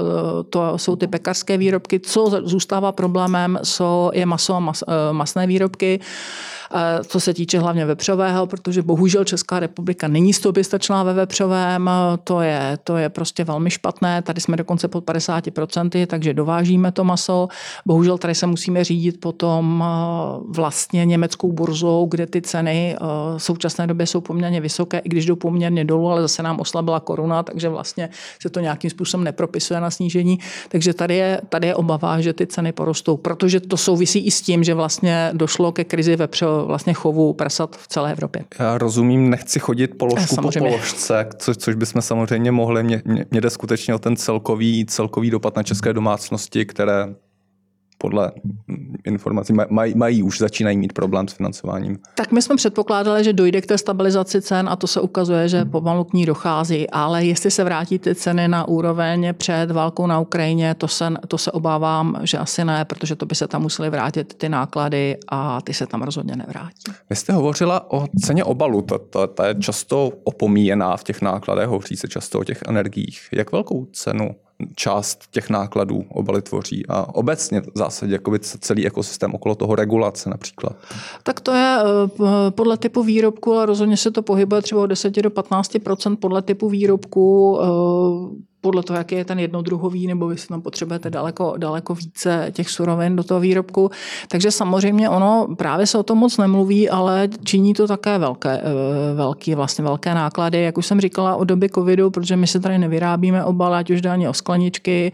to 0.50 0.78
jsou 0.78 0.96
ty 0.96 1.06
pekařské 1.06 1.56
výrobky. 1.58 2.00
Co 2.00 2.40
zůstává 2.44 2.92
problémem, 2.92 3.58
jsou, 3.62 4.10
je 4.14 4.26
maso 4.26 4.54
a 4.54 4.60
mas, 4.60 4.84
eh, 4.88 5.12
masné 5.12 5.46
výrobky 5.46 6.00
co 7.06 7.20
se 7.20 7.34
týče 7.34 7.58
hlavně 7.58 7.86
vepřového, 7.86 8.46
protože 8.46 8.82
bohužel 8.82 9.24
Česká 9.24 9.60
republika 9.60 10.08
není 10.08 10.32
soběstačná 10.32 11.02
ve 11.02 11.12
vepřovém, 11.12 11.90
to 12.24 12.40
je, 12.40 12.78
to 12.84 12.96
je 12.96 13.08
prostě 13.08 13.44
velmi 13.44 13.70
špatné, 13.70 14.22
tady 14.22 14.40
jsme 14.40 14.56
dokonce 14.56 14.88
pod 14.88 15.04
50%, 15.04 16.06
takže 16.06 16.34
dovážíme 16.34 16.92
to 16.92 17.04
maso. 17.04 17.48
Bohužel 17.86 18.18
tady 18.18 18.34
se 18.34 18.46
musíme 18.46 18.84
řídit 18.84 19.20
potom 19.20 19.84
vlastně 20.48 21.04
německou 21.04 21.52
burzou, 21.52 22.06
kde 22.10 22.26
ty 22.26 22.42
ceny 22.42 22.96
v 23.36 23.42
současné 23.42 23.86
době 23.86 24.06
jsou 24.06 24.20
poměrně 24.20 24.60
vysoké, 24.60 24.98
i 24.98 25.08
když 25.08 25.26
jdou 25.26 25.36
poměrně 25.36 25.84
dolů, 25.84 26.10
ale 26.10 26.22
zase 26.22 26.42
nám 26.42 26.60
oslabila 26.60 27.00
koruna, 27.00 27.42
takže 27.42 27.68
vlastně 27.68 28.08
se 28.42 28.50
to 28.50 28.60
nějakým 28.60 28.90
způsobem 28.90 29.24
nepropisuje 29.24 29.80
na 29.80 29.90
snížení. 29.90 30.38
Takže 30.68 30.94
tady 30.94 31.16
je, 31.16 31.40
tady 31.48 31.66
je 31.66 31.74
obava, 31.74 32.20
že 32.20 32.32
ty 32.32 32.46
ceny 32.46 32.72
porostou, 32.72 33.16
protože 33.16 33.60
to 33.60 33.76
souvisí 33.76 34.18
i 34.26 34.30
s 34.30 34.42
tím, 34.42 34.64
že 34.64 34.74
vlastně 34.74 35.30
došlo 35.32 35.72
ke 35.72 35.84
krizi 35.84 36.16
vepřo, 36.16 36.53
vlastně 36.66 36.94
chovu 36.94 37.32
prasat 37.32 37.76
v 37.76 37.88
celé 37.88 38.12
Evropě. 38.12 38.44
Já 38.58 38.78
rozumím, 38.78 39.30
nechci 39.30 39.58
chodit 39.58 39.88
položku 39.98 40.34
samozřejmě. 40.34 40.70
po 40.70 40.76
položce, 40.76 41.28
co, 41.38 41.54
což 41.54 41.74
bychom 41.74 42.02
samozřejmě 42.02 42.52
mohli. 42.52 42.82
Mě, 42.82 43.02
mě, 43.04 43.26
mě 43.30 43.40
jde 43.40 43.50
skutečně 43.50 43.94
o 43.94 43.98
ten 43.98 44.16
celkový, 44.16 44.86
celkový 44.86 45.30
dopad 45.30 45.56
na 45.56 45.62
české 45.62 45.92
domácnosti, 45.92 46.66
které 46.66 47.14
podle 48.04 48.32
informací 49.04 49.52
maj, 49.70 49.94
mají, 49.94 50.22
už 50.22 50.38
začínají 50.38 50.76
mít 50.76 50.92
problém 50.92 51.28
s 51.28 51.32
financováním. 51.32 51.98
Tak 52.14 52.32
my 52.32 52.42
jsme 52.42 52.56
předpokládali, 52.56 53.24
že 53.24 53.32
dojde 53.32 53.60
k 53.60 53.66
té 53.66 53.78
stabilizaci 53.78 54.42
cen 54.42 54.68
a 54.68 54.76
to 54.76 54.86
se 54.86 55.00
ukazuje, 55.00 55.48
že 55.48 55.64
pomalu 55.64 56.04
k 56.04 56.12
ní 56.12 56.26
dochází, 56.26 56.90
ale 56.90 57.24
jestli 57.24 57.50
se 57.50 57.64
vrátí 57.64 57.98
ty 57.98 58.14
ceny 58.14 58.48
na 58.48 58.68
úroveň 58.68 59.34
před 59.34 59.70
válkou 59.70 60.06
na 60.06 60.20
Ukrajině, 60.20 60.74
to 60.74 60.88
se, 60.88 61.10
to 61.28 61.38
se 61.38 61.52
obávám, 61.52 62.20
že 62.22 62.38
asi 62.38 62.64
ne, 62.64 62.84
protože 62.84 63.16
to 63.16 63.26
by 63.26 63.34
se 63.34 63.48
tam 63.48 63.62
museli 63.62 63.90
vrátit 63.90 64.34
ty 64.34 64.48
náklady 64.48 65.16
a 65.28 65.60
ty 65.60 65.74
se 65.74 65.86
tam 65.86 66.02
rozhodně 66.02 66.36
nevrátí. 66.36 66.92
Vy 67.10 67.16
jste 67.16 67.32
hovořila 67.32 67.90
o 67.92 68.06
ceně 68.20 68.44
obalu, 68.44 68.82
ta, 68.82 68.98
ta, 68.98 69.26
ta 69.26 69.48
je 69.48 69.54
často 69.54 70.12
opomíjená 70.24 70.96
v 70.96 71.04
těch 71.04 71.22
nákladech, 71.22 71.68
hovoří 71.68 71.96
se 71.96 72.08
často 72.08 72.38
o 72.40 72.44
těch 72.44 72.62
energiích. 72.68 73.28
Jak 73.32 73.52
velkou 73.52 73.86
cenu 73.92 74.34
část 74.74 75.24
těch 75.30 75.50
nákladů 75.50 76.04
obaly 76.08 76.42
tvoří 76.42 76.86
a 76.88 77.14
obecně 77.14 77.60
v 77.60 77.70
zásadě 77.74 78.12
jakoby 78.12 78.38
celý 78.40 78.86
ekosystém 78.86 79.34
okolo 79.34 79.54
toho 79.54 79.74
regulace 79.74 80.30
například? 80.30 80.76
Tak 81.22 81.40
to 81.40 81.52
je 81.52 81.78
eh, 81.78 82.50
podle 82.50 82.76
typu 82.76 83.02
výrobku, 83.02 83.52
ale 83.52 83.66
rozhodně 83.66 83.96
se 83.96 84.10
to 84.10 84.22
pohybuje 84.22 84.62
třeba 84.62 84.82
od 84.82 84.86
10 84.86 85.14
do 85.14 85.30
15% 85.30 86.16
podle 86.16 86.42
typu 86.42 86.68
výrobku. 86.68 87.58
Podle 88.64 88.82
toho, 88.82 88.96
jaký 88.96 89.14
je 89.14 89.24
ten 89.24 89.38
jednodruhový, 89.38 90.06
nebo 90.06 90.28
vy 90.28 90.38
si 90.38 90.48
tam 90.48 90.62
potřebujete 90.62 91.10
daleko, 91.10 91.54
daleko 91.56 91.94
více 91.94 92.48
těch 92.52 92.70
surovin 92.70 93.16
do 93.16 93.24
toho 93.24 93.40
výrobku. 93.40 93.90
Takže 94.28 94.50
samozřejmě 94.50 95.08
ono 95.08 95.48
právě 95.58 95.86
se 95.86 95.98
o 95.98 96.02
tom 96.02 96.18
moc 96.18 96.38
nemluví, 96.38 96.90
ale 96.90 97.28
činí 97.44 97.74
to 97.74 97.86
také 97.86 98.18
velké, 98.18 98.50
eh, 98.50 99.14
velký, 99.14 99.54
vlastně 99.54 99.84
velké 99.84 100.14
náklady. 100.14 100.62
Jak 100.62 100.78
už 100.78 100.86
jsem 100.86 101.00
říkala 101.00 101.36
o 101.36 101.44
době 101.44 101.68
covidu, 101.68 102.10
protože 102.10 102.36
my 102.36 102.46
si 102.46 102.60
tady 102.60 102.78
nevyrábíme 102.78 103.44
obaly, 103.44 103.76
ať 103.76 103.90
už 103.90 104.04
ani 104.04 104.28
o 104.28 104.32
skleničky, 104.32 105.12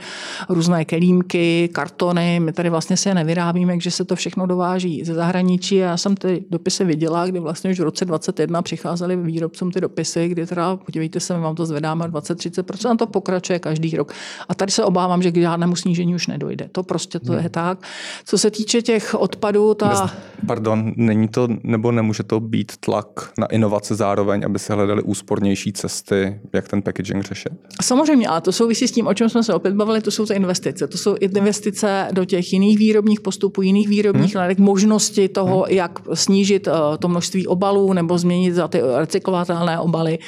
různé 0.48 0.84
kelímky, 0.84 1.68
kartony, 1.72 2.40
my 2.40 2.52
tady 2.52 2.70
vlastně 2.70 2.96
si 2.96 3.08
je 3.08 3.14
nevyrábíme, 3.14 3.72
takže 3.72 3.90
se 3.90 4.04
to 4.04 4.16
všechno 4.16 4.46
dováží 4.46 5.04
ze 5.04 5.14
zahraničí. 5.14 5.76
Já 5.76 5.96
jsem 5.96 6.16
ty 6.16 6.44
dopisy 6.50 6.84
viděla, 6.84 7.26
kdy 7.26 7.40
vlastně 7.40 7.70
už 7.70 7.80
v 7.80 7.82
roce 7.82 8.04
2021 8.04 8.62
přicházely 8.62 9.16
výrobcům 9.16 9.70
ty 9.70 9.80
dopisy, 9.80 10.28
kdy 10.28 10.46
teda, 10.46 10.76
podívejte 10.76 11.20
se, 11.20 11.36
my 11.36 11.42
vám 11.42 11.54
to 11.54 11.66
zvedáme 11.66 12.04
20-30%, 12.04 12.90
a 12.90 12.96
to 12.96 13.06
pokračuje 13.06 13.39
každý 13.40 13.96
rok. 13.96 14.12
A 14.48 14.54
tady 14.54 14.72
se 14.72 14.84
obávám, 14.84 15.22
že 15.22 15.32
k 15.32 15.36
žádnému 15.36 15.76
snížení 15.76 16.14
už 16.14 16.26
nedojde. 16.26 16.68
To 16.72 16.82
prostě 16.82 17.18
to 17.18 17.32
hmm. 17.32 17.42
je 17.42 17.48
tak. 17.48 17.78
Co 18.24 18.38
se 18.38 18.50
týče 18.50 18.82
těch 18.82 19.14
odpadů, 19.14 19.74
ta... 19.74 20.10
Pardon, 20.46 20.92
není 20.96 21.28
to, 21.28 21.48
nebo 21.62 21.92
nemůže 21.92 22.22
to 22.22 22.40
být 22.40 22.72
tlak 22.76 23.32
na 23.38 23.46
inovace 23.46 23.94
zároveň, 23.94 24.42
aby 24.44 24.58
se 24.58 24.74
hledaly 24.74 25.02
úspornější 25.02 25.72
cesty, 25.72 26.40
jak 26.52 26.68
ten 26.68 26.82
packaging 26.82 27.24
řešit? 27.24 27.52
Samozřejmě, 27.82 28.28
ale 28.28 28.40
to 28.40 28.52
souvisí 28.52 28.88
s 28.88 28.92
tím, 28.92 29.06
o 29.06 29.14
čem 29.14 29.28
jsme 29.28 29.42
se 29.42 29.54
opět 29.54 29.74
bavili, 29.74 30.00
to 30.00 30.10
jsou 30.10 30.26
ty 30.26 30.34
investice. 30.34 30.86
To 30.86 30.98
jsou 30.98 31.16
investice 31.20 32.08
do 32.12 32.24
těch 32.24 32.52
jiných 32.52 32.78
výrobních 32.78 33.20
postupů, 33.20 33.62
jiných 33.62 33.88
výrobních 33.88 34.36
hmm. 34.36 34.54
možnosti 34.58 35.28
toho, 35.28 35.56
hmm. 35.56 35.76
jak 35.76 35.98
snížit 36.14 36.66
uh, 36.66 36.74
to 36.98 37.08
množství 37.08 37.46
obalů 37.46 37.92
nebo 37.92 38.18
změnit 38.18 38.52
za 38.52 38.68
ty 38.68 38.80
recyklovatelné 38.96 39.78
obaly. 39.78 40.18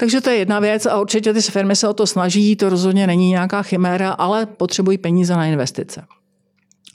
Takže 0.00 0.20
to 0.20 0.30
je 0.30 0.36
jedna 0.36 0.60
věc 0.60 0.86
a 0.86 1.00
určitě 1.00 1.32
ty 1.32 1.40
firmy 1.40 1.76
se 1.76 1.88
o 1.88 1.94
to 1.94 2.06
snaží, 2.06 2.56
to 2.56 2.68
rozhodně 2.68 3.06
není 3.06 3.28
nějaká 3.28 3.62
chiméra, 3.62 4.10
ale 4.10 4.46
potřebují 4.46 4.98
peníze 4.98 5.34
na 5.34 5.46
investice. 5.46 6.04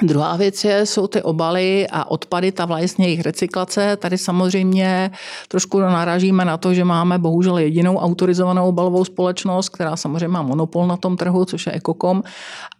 Druhá 0.03 0.35
věc 0.35 0.63
je, 0.63 0.85
jsou 0.85 1.07
ty 1.07 1.21
obaly 1.21 1.87
a 1.91 2.11
odpady, 2.11 2.51
ta 2.51 2.65
vlastně 2.65 3.05
jejich 3.05 3.21
recyklace. 3.21 3.97
Tady 3.97 4.17
samozřejmě 4.17 5.11
trošku 5.47 5.79
narážíme 5.79 6.45
na 6.45 6.57
to, 6.57 6.73
že 6.73 6.83
máme 6.83 7.19
bohužel 7.19 7.57
jedinou 7.57 7.97
autorizovanou 7.97 8.67
obalovou 8.67 9.05
společnost, 9.05 9.69
která 9.69 9.95
samozřejmě 9.95 10.27
má 10.27 10.41
monopol 10.41 10.87
na 10.87 10.97
tom 10.97 11.17
trhu, 11.17 11.45
což 11.45 11.65
je 11.65 11.71
Ekokom. 11.71 12.23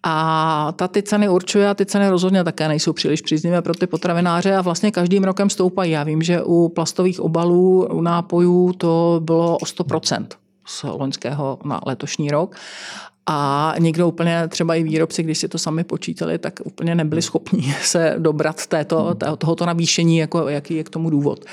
A 0.04 0.74
ta 0.76 0.88
ty 0.88 1.04
ceny 1.04 1.30
určuje 1.30 1.70
a 1.70 1.74
ty 1.74 1.86
ceny 1.86 2.10
rozhodně 2.10 2.44
také 2.44 2.68
nejsou 2.68 2.94
příliš 2.94 3.22
příznivé 3.22 3.62
pro 3.62 3.74
ty 3.74 3.88
potravináře 3.88 4.56
a 4.56 4.62
vlastně 4.62 4.92
každým 4.92 5.24
rokem 5.24 5.50
stoupají. 5.50 5.92
Já 5.92 6.04
vím, 6.04 6.22
že 6.22 6.44
u 6.44 6.70
plastových 6.70 7.20
obalů, 7.20 7.88
u 7.92 8.02
nápojů 8.02 8.74
to 8.74 9.20
bylo 9.24 9.58
o 9.58 9.66
100% 9.66 10.26
z 10.66 10.84
loňského 10.84 11.60
na 11.66 11.82
letošní 11.86 12.30
rok. 12.30 12.56
A 13.30 13.74
někdo 13.80 14.08
úplně, 14.08 14.48
třeba 14.48 14.76
i 14.76 14.84
výrobci, 14.84 15.24
když 15.24 15.38
si 15.38 15.48
to 15.48 15.58
sami 15.58 15.84
počítali, 15.84 16.38
tak 16.38 16.60
úplně 16.64 16.96
nebyli 16.96 17.22
schopni 17.22 17.76
se 17.82 18.16
dobrat 18.18 18.68
této, 18.68 19.16
tohoto 19.38 19.66
navýšení, 19.66 20.18
jako, 20.18 20.50
jaký 20.50 20.76
je 20.76 20.84
k 20.84 20.90
tomu 20.90 21.10
důvod. 21.10 21.46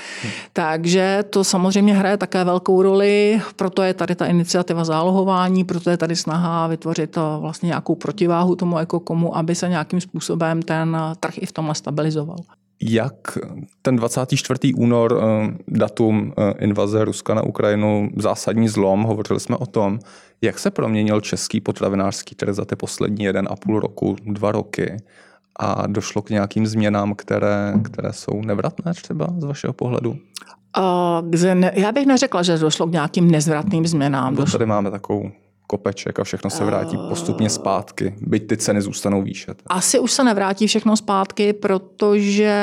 Takže 0.53 1.23
to 1.29 1.43
samozřejmě 1.43 1.93
hraje 1.93 2.17
také 2.17 2.43
velkou 2.43 2.81
roli, 2.81 3.41
proto 3.55 3.83
je 3.83 3.93
tady 3.93 4.15
ta 4.15 4.25
iniciativa 4.25 4.83
zálohování, 4.83 5.63
proto 5.63 5.89
je 5.89 5.97
tady 5.97 6.15
snaha 6.15 6.67
vytvořit 6.67 7.17
vlastně 7.39 7.67
nějakou 7.67 7.95
protiváhu 7.95 8.55
tomu 8.55 8.79
jako 8.79 8.99
komu, 8.99 9.37
aby 9.37 9.55
se 9.55 9.69
nějakým 9.69 10.01
způsobem 10.01 10.61
ten 10.61 10.97
trh 11.19 11.37
i 11.37 11.45
v 11.45 11.51
tomhle 11.51 11.75
stabilizoval. 11.75 12.37
Jak 12.89 13.37
ten 13.81 13.95
24. 13.95 14.73
únor, 14.73 15.21
eh, 15.21 15.53
datum 15.67 16.33
eh, 16.37 16.53
invaze 16.59 17.05
Ruska 17.05 17.33
na 17.33 17.43
Ukrajinu, 17.43 18.09
zásadní 18.17 18.67
zlom, 18.67 19.03
hovořili 19.03 19.39
jsme 19.39 19.57
o 19.57 19.65
tom, 19.65 19.99
jak 20.41 20.59
se 20.59 20.71
proměnil 20.71 21.21
český 21.21 21.61
potravinářský 21.61 22.35
trh 22.35 22.55
za 22.55 22.65
ty 22.65 22.75
poslední 22.75 23.23
jeden 23.23 23.47
a 23.51 23.55
půl 23.55 23.79
roku, 23.79 24.15
dva 24.25 24.51
roky 24.51 24.97
a 25.59 25.87
došlo 25.87 26.21
k 26.21 26.29
nějakým 26.29 26.67
změnám, 26.67 27.15
které, 27.15 27.73
které 27.83 28.13
jsou 28.13 28.41
nevratné 28.41 28.93
třeba 28.93 29.27
z 29.37 29.43
vašeho 29.43 29.73
pohledu? 29.73 30.17
Uh, 30.77 31.61
já 31.73 31.91
bych 31.91 32.05
neřekla, 32.05 32.43
že 32.43 32.57
došlo 32.57 32.87
k 32.87 32.91
nějakým 32.91 33.31
nezvratným 33.31 33.87
změnám. 33.87 34.35
No, 34.35 34.45
tady 34.45 34.65
máme 34.65 34.91
takovou 34.91 35.31
kopeček 35.67 36.19
a 36.19 36.23
všechno 36.23 36.49
se 36.49 36.65
vrátí 36.65 36.97
postupně 37.09 37.49
zpátky, 37.49 38.15
byť 38.21 38.47
ty 38.47 38.57
ceny 38.57 38.81
zůstanou 38.81 39.21
výše. 39.21 39.53
Asi 39.67 39.99
už 39.99 40.11
se 40.11 40.23
nevrátí 40.23 40.67
všechno 40.67 40.97
zpátky, 40.97 41.53
protože 41.53 42.53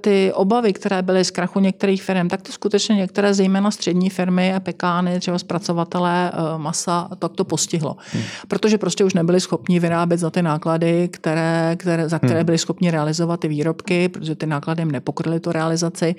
ty 0.00 0.32
obavy, 0.34 0.72
které 0.72 1.02
byly 1.02 1.24
z 1.24 1.30
krachu 1.30 1.60
některých 1.60 2.02
firm, 2.02 2.28
tak 2.28 2.42
to 2.42 2.52
skutečně 2.52 2.96
některé, 2.96 3.34
zejména 3.34 3.70
střední 3.70 4.10
firmy 4.10 4.54
a 4.54 4.60
pekány, 4.60 5.20
třeba 5.20 5.38
zpracovatelé 5.38 6.32
eh, 6.34 6.58
masa, 6.58 7.08
tak 7.18 7.32
to 7.32 7.44
postihlo. 7.44 7.96
Hmm. 8.12 8.22
Protože 8.48 8.78
prostě 8.78 9.04
už 9.04 9.14
nebyli 9.14 9.40
schopni 9.40 9.80
vyrábět 9.80 10.18
za 10.18 10.30
ty 10.30 10.42
náklady, 10.42 11.08
které, 11.08 11.76
které, 11.78 12.08
za 12.08 12.18
které 12.18 12.40
hmm. 12.40 12.46
byli 12.46 12.58
schopni 12.58 12.90
realizovat 12.90 13.40
ty 13.40 13.48
výrobky, 13.48 14.08
protože 14.08 14.34
ty 14.34 14.46
náklady 14.46 14.82
jim 14.82 14.90
nepokryly 14.90 15.40
tu 15.40 15.52
realizaci. 15.52 16.14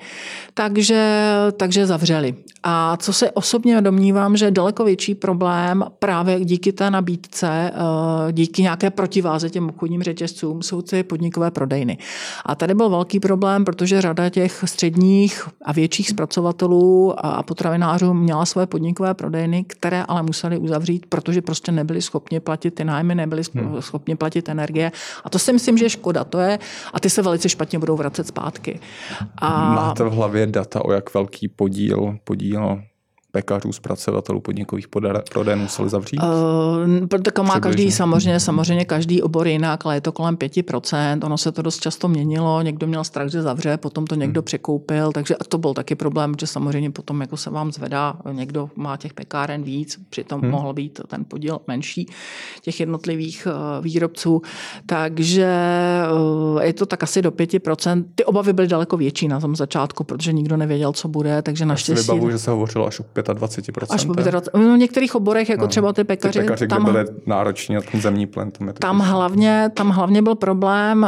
Takže, 0.54 1.26
takže 1.56 1.86
zavřeli. 1.86 2.34
A 2.62 2.96
co 2.96 3.12
se 3.12 3.30
osobně 3.30 3.80
domnívám, 3.80 4.36
že 4.36 4.50
daleko 4.50 4.84
větší 4.84 5.14
problém 5.14 5.84
právě 5.98 6.35
díky 6.44 6.72
té 6.72 6.90
nabídce, 6.90 7.72
eh, 7.74 8.32
díky 8.32 8.62
nějaké 8.62 8.90
protiváze 8.90 9.50
těm 9.50 9.68
obchodním 9.68 10.02
řetězcům, 10.02 10.62
jsou 10.62 10.82
ty 10.82 11.02
podnikové 11.02 11.50
prodejny. 11.50 11.98
A 12.44 12.54
tady 12.54 12.74
byl 12.74 12.90
velký 12.90 13.20
problém, 13.20 13.64
protože 13.64 14.00
řada 14.00 14.30
těch 14.30 14.64
středních 14.64 15.48
a 15.64 15.72
větších 15.72 16.08
zpracovatelů 16.08 17.14
a 17.26 17.42
potravinářů 17.42 18.14
měla 18.14 18.46
své 18.46 18.66
podnikové 18.66 19.14
prodejny, 19.14 19.64
které 19.64 20.02
ale 20.02 20.22
museli 20.22 20.58
uzavřít, 20.58 21.06
protože 21.08 21.42
prostě 21.42 21.72
nebyli 21.72 22.02
schopni 22.02 22.40
platit 22.40 22.74
ty 22.74 22.84
nájmy, 22.84 23.14
nebyli 23.14 23.42
hmm. 23.54 23.82
schopni 23.82 24.16
platit 24.16 24.48
energie. 24.48 24.92
A 25.24 25.30
to 25.30 25.38
si 25.38 25.52
myslím, 25.52 25.78
že 25.78 25.84
je 25.84 25.90
škoda. 25.90 26.24
To 26.24 26.38
je, 26.38 26.58
a 26.92 27.00
ty 27.00 27.10
se 27.10 27.22
velice 27.22 27.48
špatně 27.48 27.78
budou 27.78 27.96
vracet 27.96 28.26
zpátky. 28.26 28.80
A... 29.38 29.74
Máte 29.74 30.04
v 30.04 30.12
hlavě 30.12 30.46
data, 30.46 30.84
o 30.84 30.92
jak 30.92 31.14
velký 31.14 31.48
podíl, 31.48 32.18
podíl 32.24 32.82
pekařů, 33.36 33.72
zpracovatelů 33.72 34.40
podnikových 34.40 34.88
prodejen 35.30 35.60
museli 35.60 35.88
zavřít? 35.88 36.20
Uh, 36.22 37.06
tak 37.22 37.38
má 37.38 37.60
každý, 37.60 37.92
samozřejmě, 37.92 38.40
samozřejmě 38.40 38.84
každý 38.84 39.22
obor 39.22 39.48
jinak, 39.48 39.86
ale 39.86 39.96
je 39.96 40.00
to 40.00 40.12
kolem 40.12 40.36
5%. 40.36 41.18
Ono 41.24 41.38
se 41.38 41.52
to 41.52 41.62
dost 41.62 41.80
často 41.80 42.08
měnilo, 42.08 42.62
někdo 42.62 42.86
měl 42.86 43.04
strach, 43.04 43.28
že 43.28 43.42
zavře, 43.42 43.76
potom 43.76 44.06
to 44.06 44.14
někdo 44.14 44.40
hmm. 44.40 44.44
překoupil, 44.44 45.12
takže 45.12 45.34
to 45.48 45.58
byl 45.58 45.74
taky 45.74 45.94
problém, 45.94 46.34
že 46.40 46.46
samozřejmě 46.46 46.90
potom 46.90 47.20
jako 47.20 47.36
se 47.36 47.50
vám 47.50 47.72
zvedá, 47.72 48.16
někdo 48.32 48.70
má 48.76 48.96
těch 48.96 49.14
pekáren 49.14 49.62
víc, 49.62 49.98
přitom 50.10 50.40
hmm. 50.40 50.50
mohl 50.50 50.72
být 50.72 51.00
ten 51.06 51.24
podíl 51.24 51.60
menší 51.66 52.06
těch 52.62 52.80
jednotlivých 52.80 53.46
uh, 53.46 53.84
výrobců. 53.84 54.42
Takže 54.86 55.48
uh, 56.12 56.62
je 56.62 56.72
to 56.72 56.86
tak 56.86 57.02
asi 57.02 57.22
do 57.22 57.30
5%. 57.30 58.04
Ty 58.14 58.24
obavy 58.24 58.52
byly 58.52 58.68
daleko 58.68 58.96
větší 58.96 59.28
na 59.28 59.40
tom 59.40 59.56
začátku, 59.56 60.04
protože 60.04 60.32
nikdo 60.32 60.56
nevěděl, 60.56 60.92
co 60.92 61.08
bude, 61.08 61.42
takže 61.42 61.66
naštěstí... 61.66 62.00
Já 62.00 62.04
si 62.04 62.12
vybavu, 62.12 62.30
že 62.30 62.38
se 62.38 62.50
hovořilo 62.50 62.86
až 62.86 63.00
o 63.00 63.04
25%. 63.34 63.86
Až 63.90 64.06
25%. 64.06 64.42
No, 64.54 64.74
v 64.74 64.78
některých 64.78 65.14
oborech, 65.14 65.48
jako 65.48 65.62
no, 65.62 65.68
třeba 65.68 65.92
ty 65.92 66.04
pekaři. 66.04 66.38
Ty 66.38 66.44
pekaři, 66.44 66.68
tam, 66.68 66.84
kde 66.84 66.92
byly 66.92 67.04
nároční 67.26 67.74
na 67.74 67.80
ten 67.80 68.00
zemní 68.00 68.26
plen. 68.26 68.50
Tam, 68.50 68.72
tam, 68.72 68.98
hlavně, 68.98 69.70
tam 69.74 69.90
hlavně 69.90 70.22
byl 70.22 70.34
problém 70.34 71.02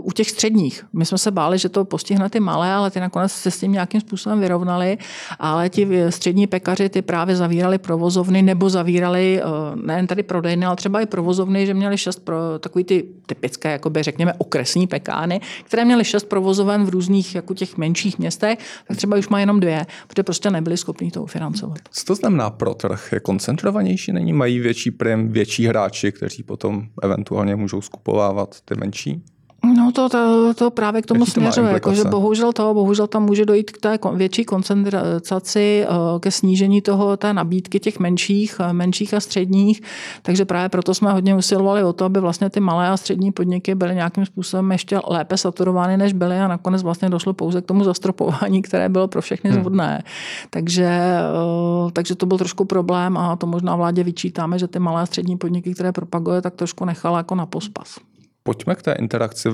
uh, 0.00 0.06
u 0.06 0.12
těch 0.12 0.30
středních. 0.30 0.84
My 0.92 1.06
jsme 1.06 1.18
se 1.18 1.30
báli, 1.30 1.58
že 1.58 1.68
to 1.68 1.84
postihne 1.84 2.30
ty 2.30 2.40
malé, 2.40 2.72
ale 2.72 2.90
ty 2.90 3.00
nakonec 3.00 3.32
se 3.32 3.50
s 3.50 3.60
tím 3.60 3.72
nějakým 3.72 4.00
způsobem 4.00 4.40
vyrovnali, 4.40 4.98
ale 5.38 5.68
ti 5.68 5.88
střední 6.10 6.46
pekaři 6.46 6.88
ty 6.88 7.02
právě 7.02 7.36
zavírali 7.36 7.78
provozovny 7.78 8.42
nebo 8.42 8.70
zavírali 8.70 9.42
uh, 9.44 9.86
nejen 9.86 10.06
tady 10.06 10.22
prodejny, 10.22 10.66
ale 10.66 10.76
třeba 10.76 11.00
i 11.00 11.06
provozovny, 11.06 11.66
že 11.66 11.74
měli 11.74 11.98
šest 11.98 12.24
pro, 12.24 12.58
takový 12.58 12.84
ty 12.84 13.04
typické, 13.26 13.70
jakoby 13.72 14.02
řekněme, 14.02 14.32
okresní 14.38 14.86
pekány, 14.86 15.40
které 15.64 15.84
měly 15.84 16.04
šest 16.04 16.24
provozoven 16.24 16.84
v 16.84 16.88
různých 16.88 17.34
jako 17.34 17.54
těch 17.54 17.76
menších 17.76 18.18
městech, 18.18 18.58
tak 18.88 18.96
třeba 18.96 19.16
už 19.16 19.28
má 19.28 19.40
jenom 19.40 19.60
dvě, 19.60 19.86
protože 20.06 20.22
prostě 20.22 20.50
nebyli 20.50 20.76
schopni 20.76 21.10
to 21.10 21.22
ufinancovat. 21.34 21.78
Co 21.90 22.04
to 22.04 22.14
znamená 22.14 22.50
pro 22.50 22.74
trh? 22.74 23.12
Je 23.12 23.20
koncentrovanější? 23.20 24.12
Není? 24.12 24.32
Mají 24.32 24.58
větší 24.58 24.90
prim, 24.90 25.32
větší 25.32 25.66
hráči, 25.66 26.12
kteří 26.12 26.42
potom 26.42 26.86
eventuálně 27.02 27.56
můžou 27.56 27.80
skupovávat 27.80 28.60
ty 28.64 28.74
menší? 28.76 29.22
No 29.64 29.92
to, 29.92 30.08
to, 30.08 30.54
to 30.54 30.70
právě 30.70 31.02
k 31.02 31.06
tomu 31.06 31.20
Jaký 31.20 31.30
směřuje, 31.30 31.72
jako, 31.72 31.94
že 31.94 32.04
bohužel 32.04 32.52
to, 32.52 32.74
bohužel 32.74 33.06
tam 33.06 33.24
může 33.24 33.44
dojít 33.44 33.70
k 33.70 33.78
té 33.78 33.98
větší 34.14 34.44
koncentraci, 34.44 35.86
eh, 35.88 36.20
ke 36.20 36.30
snížení 36.30 36.82
toho, 36.82 37.16
té 37.16 37.32
nabídky 37.32 37.80
těch 37.80 37.98
menších, 37.98 38.56
eh, 38.60 38.72
menších 38.72 39.14
a 39.14 39.20
středních, 39.20 39.82
takže 40.22 40.44
právě 40.44 40.68
proto 40.68 40.94
jsme 40.94 41.12
hodně 41.12 41.34
usilovali 41.34 41.84
o 41.84 41.92
to, 41.92 42.04
aby 42.04 42.20
vlastně 42.20 42.50
ty 42.50 42.60
malé 42.60 42.88
a 42.88 42.96
střední 42.96 43.32
podniky 43.32 43.74
byly 43.74 43.94
nějakým 43.94 44.26
způsobem 44.26 44.72
ještě 44.72 45.00
lépe 45.08 45.36
saturovány, 45.36 45.96
než 45.96 46.12
byly 46.12 46.40
a 46.40 46.48
nakonec 46.48 46.82
vlastně 46.82 47.08
došlo 47.08 47.32
pouze 47.32 47.60
k 47.62 47.66
tomu 47.66 47.84
zastropování, 47.84 48.62
které 48.62 48.88
bylo 48.88 49.08
pro 49.08 49.22
všechny 49.22 49.50
hmm. 49.50 49.60
zvodné. 49.60 50.02
Takže, 50.50 50.86
eh, 50.86 51.90
takže 51.92 52.14
to 52.14 52.26
byl 52.26 52.38
trošku 52.38 52.64
problém 52.64 53.16
a 53.16 53.36
to 53.36 53.46
možná 53.46 53.76
vládě 53.76 54.04
vyčítáme, 54.04 54.58
že 54.58 54.68
ty 54.68 54.78
malé 54.78 55.02
a 55.02 55.06
střední 55.06 55.36
podniky, 55.36 55.74
které 55.74 55.92
propaguje, 55.92 56.42
tak 56.42 56.54
trošku 56.54 56.84
nechala 56.84 57.18
jako 57.18 57.34
na 57.34 57.46
pospas. 57.46 57.98
Pojďme 58.46 58.74
k 58.74 58.82
té 58.82 58.92
interakci 58.92 59.48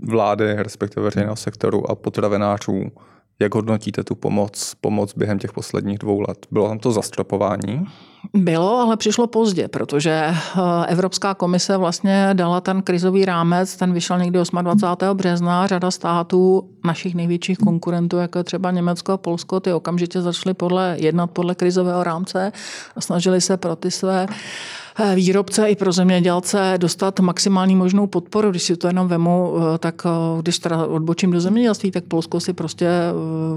vlády, 0.00 0.54
respektive 0.54 1.04
veřejného 1.04 1.36
sektoru 1.36 1.90
a 1.90 1.94
potravinářů 1.94 2.90
Jak 3.40 3.54
hodnotíte 3.54 4.04
tu 4.04 4.14
pomoc, 4.14 4.74
pomoc 4.80 5.14
během 5.16 5.38
těch 5.38 5.52
posledních 5.52 5.98
dvou 5.98 6.20
let? 6.20 6.46
Bylo 6.50 6.68
tam 6.68 6.78
to 6.78 6.92
zastropování? 6.92 7.86
Bylo, 8.34 8.78
ale 8.78 8.96
přišlo 8.96 9.26
pozdě, 9.26 9.68
protože 9.68 10.10
eh, 10.12 10.36
Evropská 10.86 11.34
komise 11.34 11.76
vlastně 11.76 12.30
dala 12.32 12.60
ten 12.60 12.82
krizový 12.82 13.24
rámec, 13.24 13.76
ten 13.76 13.92
vyšel 13.92 14.18
někdy 14.18 14.38
28. 14.62 15.16
března. 15.16 15.66
Řada 15.66 15.90
států, 15.90 16.70
našich 16.84 17.14
největších 17.14 17.58
konkurentů, 17.58 18.16
jako 18.16 18.44
třeba 18.44 18.70
Německo 18.70 19.12
a 19.12 19.16
Polsko, 19.16 19.60
ty 19.60 19.72
okamžitě 19.72 20.20
začaly 20.20 20.54
podle, 20.54 20.96
jednat 20.98 21.30
podle 21.30 21.54
krizového 21.54 22.04
rámce 22.04 22.52
a 22.96 23.00
snažili 23.00 23.40
se 23.40 23.56
pro 23.56 23.76
ty 23.76 23.90
své 23.90 24.26
Eh, 24.26 24.85
výrobce 25.14 25.68
i 25.68 25.76
pro 25.76 25.92
zemědělce 25.92 26.74
dostat 26.76 27.20
maximální 27.20 27.76
možnou 27.76 28.06
podporu. 28.06 28.50
Když 28.50 28.62
si 28.62 28.76
to 28.76 28.86
jenom 28.86 29.08
vemu, 29.08 29.56
eh, 29.74 29.78
tak 29.78 30.02
eh, 30.06 30.42
když 30.42 30.58
teda 30.58 30.86
odbočím 30.86 31.30
do 31.30 31.40
zemědělství, 31.40 31.90
tak 31.90 32.04
Polsko 32.04 32.40
si 32.40 32.52
prostě 32.52 32.88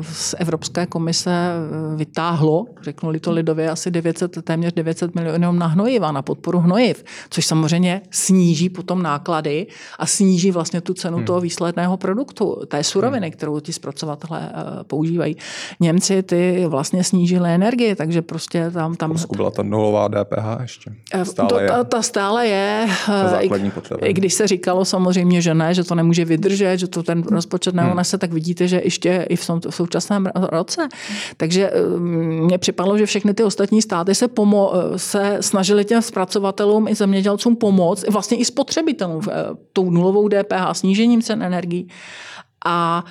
z 0.02 0.36
Evropské 0.38 0.86
komise 0.86 1.52
vytáhlo, 1.96 2.66
řeknu-li 2.82 3.20
to 3.20 3.32
lidově, 3.32 3.70
asi 3.70 3.92
900, 3.92 4.44
téměř 4.44 4.74
900 4.74 5.16
milionů 5.16 5.52
na 5.52 5.68
hnojiva, 5.68 6.12
na 6.12 6.22
podporu 6.22 6.60
hnojiv, 6.60 7.04
což 7.30 7.46
samozřejmě 7.46 8.02
sníží 8.12 8.70
potom 8.70 9.04
náklady 9.04 9.68
a 10.00 10.06
sníží 10.06 10.52
vlastně 10.52 10.82
tu 10.82 10.94
cenu 10.94 11.18
hmm. 11.18 11.26
toho 11.26 11.42
výsledného 11.42 11.98
produktu, 11.98 12.62
té 12.68 12.84
suroviny, 12.84 13.28
hmm. 13.28 13.32
kterou 13.32 13.60
ti 13.60 13.74
zpracovatelé 13.74 14.52
používají. 14.88 15.36
Němci 15.80 16.24
ty 16.24 16.66
vlastně 16.68 17.04
snížili 17.04 17.50
energii, 17.50 17.96
takže 17.96 18.22
prostě 18.22 18.72
tam... 18.72 18.96
tam 18.96 19.10
Polsku 19.10 19.36
byla 19.36 19.52
ta 19.52 19.64
nulová 19.64 20.08
DPH 20.08 20.62
ještě 20.62 20.92
stále 21.30 21.50
to, 21.50 21.60
je. 21.60 21.68
Ta, 21.68 21.84
ta 21.84 22.02
stále 22.02 22.48
je. 22.48 22.88
Základní 23.30 23.72
I, 24.02 24.06
I 24.06 24.14
když 24.14 24.34
se 24.34 24.48
říkalo 24.48 24.86
samozřejmě, 24.86 25.42
že 25.42 25.54
ne, 25.54 25.74
že 25.74 25.84
to 25.84 25.96
nemůže 25.96 26.26
vydržet, 26.26 26.78
že 26.78 26.88
to 26.88 27.04
ten 27.04 27.24
rozpočet 27.24 27.76
neunese, 27.76 28.18
hmm. 28.18 28.20
tak 28.20 28.34
vidíte, 28.34 28.68
že 28.68 28.82
ještě 28.84 29.26
i 29.30 29.36
v, 29.36 29.48
tom, 29.48 29.62
v 29.70 29.76
současném 29.76 30.28
roce. 30.36 30.88
Takže 31.38 31.72
um, 31.72 32.04
mně 32.46 32.58
připadlo, 32.58 32.98
že 32.98 33.06
všechny 33.06 33.34
ty 33.34 33.44
ostatní 33.44 33.82
státy 33.82 34.16
se, 34.16 34.28
pomo- 34.28 34.72
se 34.96 35.38
snažili 35.42 35.86
těm 35.86 36.02
zpracovatelům 36.02 36.88
i 36.88 36.96
zemědělcům 36.96 37.56
pomoct, 37.56 38.08
vlastně 38.10 38.38
i 38.38 38.46
spotřebitelům 38.46 39.22
eh, 39.32 39.34
tou 39.74 39.92
nulovou 39.92 40.28
DPH, 40.28 40.74
snížením 40.74 41.22
cen 41.22 41.44
energií. 41.44 41.88
A 42.66 43.04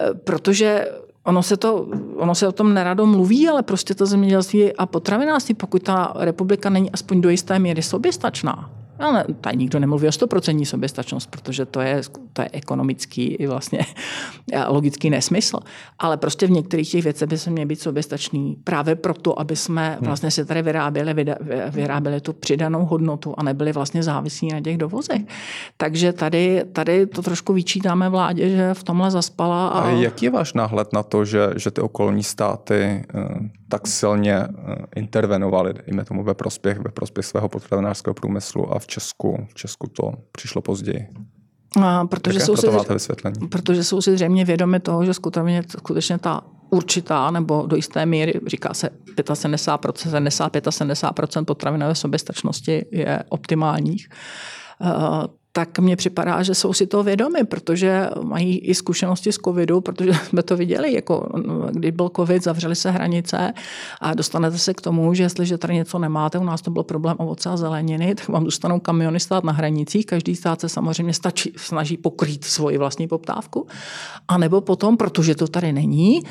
eh, 0.00 0.14
protože 0.14 0.86
Ono 1.26 1.42
se, 1.42 1.56
to, 1.56 1.86
ono 2.16 2.34
se 2.34 2.48
o 2.48 2.52
tom 2.52 2.74
nerado 2.74 3.06
mluví, 3.06 3.48
ale 3.48 3.62
prostě 3.62 3.94
to 3.94 4.06
zemědělství 4.06 4.76
a 4.76 4.86
potravinářství, 4.86 5.54
pokud 5.54 5.82
ta 5.82 6.12
republika 6.16 6.70
není 6.70 6.90
aspoň 6.90 7.20
do 7.20 7.28
jisté 7.28 7.58
míry 7.58 7.82
soběstačná, 7.82 8.70
ale 8.98 9.24
tady 9.40 9.56
nikdo 9.56 9.78
nemluví 9.78 10.06
o 10.06 10.10
100% 10.10 10.64
soběstačnost, 10.64 11.30
protože 11.30 11.66
to 11.66 11.80
je, 11.80 12.00
to 12.32 12.42
je 12.42 12.48
ekonomický 12.52 13.24
i 13.24 13.46
vlastně 13.46 13.80
logický 14.68 15.10
nesmysl. 15.10 15.58
Ale 15.98 16.16
prostě 16.16 16.46
v 16.46 16.50
některých 16.50 16.90
těch 16.90 17.04
věcech 17.04 17.28
by 17.28 17.38
se 17.38 17.50
měli 17.50 17.66
být 17.66 17.80
soběstační 17.80 18.56
právě 18.64 18.94
proto, 18.94 19.40
aby 19.40 19.56
jsme 19.56 19.88
hmm. 19.88 20.06
vlastně 20.06 20.30
si 20.30 20.44
tady 20.44 20.62
vyráběli, 20.62 21.26
vyráběli 21.70 22.20
tu 22.20 22.32
přidanou 22.32 22.84
hodnotu 22.84 23.34
a 23.38 23.42
nebyli 23.42 23.72
vlastně 23.72 24.02
závislí 24.02 24.48
na 24.48 24.60
těch 24.60 24.78
dovozech. 24.78 25.22
Takže 25.76 26.12
tady, 26.12 26.64
tady 26.72 27.06
to 27.06 27.22
trošku 27.22 27.52
vyčítáme 27.52 28.08
vládě, 28.08 28.48
že 28.48 28.74
v 28.74 28.84
tomhle 28.84 29.10
zaspala. 29.10 29.68
A, 29.68 29.80
a 29.80 29.90
jaký 29.90 30.24
je 30.24 30.30
váš 30.30 30.52
náhled 30.54 30.92
na 30.92 31.02
to, 31.02 31.24
že, 31.24 31.50
že 31.56 31.70
ty 31.70 31.80
okolní 31.80 32.22
státy 32.22 33.04
eh, 33.14 33.28
tak 33.68 33.86
silně 33.86 34.34
eh, 34.36 34.48
intervenovaly, 34.96 35.74
dejme 35.86 36.04
tomu 36.04 36.24
ve 36.24 36.34
prospěch, 36.34 36.78
ve 36.78 36.90
prospěch 36.90 37.26
svého 37.26 37.48
potravinářského 37.48 38.14
průmyslu 38.14 38.74
a 38.74 38.78
v 38.78 38.86
Česku, 38.86 39.46
v 39.50 39.54
Česku 39.54 39.86
to 39.86 40.12
přišlo 40.32 40.62
později. 40.62 41.08
A 41.82 42.06
protože, 42.06 42.40
jsou 42.40 42.56
si, 42.56 42.66
vysvětlení? 42.92 43.48
protože 43.48 43.84
jsou 43.84 44.00
si 44.00 44.14
zřejmě 44.14 44.44
vědomi 44.44 44.80
toho, 44.80 45.04
že 45.04 45.14
skutečně, 45.14 45.62
skutečně 45.68 46.18
ta 46.18 46.40
určitá 46.70 47.30
nebo 47.30 47.66
do 47.66 47.76
jisté 47.76 48.06
míry, 48.06 48.40
říká 48.46 48.74
se 48.74 48.90
75%, 49.16 49.92
75 49.94 50.66
70% 50.66 51.44
potravinové 51.44 51.94
soběstačnosti 51.94 52.86
je 52.92 53.22
optimálních 53.28 54.08
tak 55.56 55.78
mně 55.78 55.96
připadá, 55.96 56.42
že 56.42 56.54
jsou 56.54 56.72
si 56.72 56.86
toho 56.86 57.02
vědomi, 57.02 57.44
protože 57.44 58.10
mají 58.22 58.58
i 58.58 58.74
zkušenosti 58.74 59.32
z 59.32 59.38
covidu, 59.44 59.80
protože 59.80 60.12
jsme 60.28 60.42
to 60.42 60.56
viděli, 60.56 60.92
jako 60.92 61.28
když 61.72 61.90
byl 61.90 62.10
covid, 62.16 62.44
zavřely 62.44 62.76
se 62.76 62.90
hranice 62.90 63.52
a 64.00 64.14
dostanete 64.14 64.58
se 64.58 64.74
k 64.74 64.80
tomu, 64.80 65.14
že 65.14 65.22
jestliže 65.22 65.58
tady 65.58 65.74
něco 65.74 65.98
nemáte, 65.98 66.38
u 66.38 66.44
nás 66.44 66.62
to 66.62 66.70
byl 66.70 66.82
problém 66.82 67.16
ovoce 67.18 67.50
a 67.50 67.56
zeleniny, 67.56 68.14
tak 68.14 68.28
vám 68.28 68.44
dostanou 68.44 68.80
kamiony 68.80 69.20
stát 69.20 69.44
na 69.44 69.52
hranicích, 69.52 70.06
každý 70.06 70.36
stát 70.36 70.60
se 70.60 70.68
samozřejmě 70.68 71.12
stačí, 71.12 71.52
snaží 71.56 71.96
pokrýt 71.96 72.44
svoji 72.44 72.78
vlastní 72.78 73.08
poptávku, 73.08 73.66
a 74.28 74.38
nebo 74.38 74.60
potom, 74.60 74.96
protože 74.96 75.34
to 75.34 75.48
tady 75.48 75.72
není, 75.72 76.22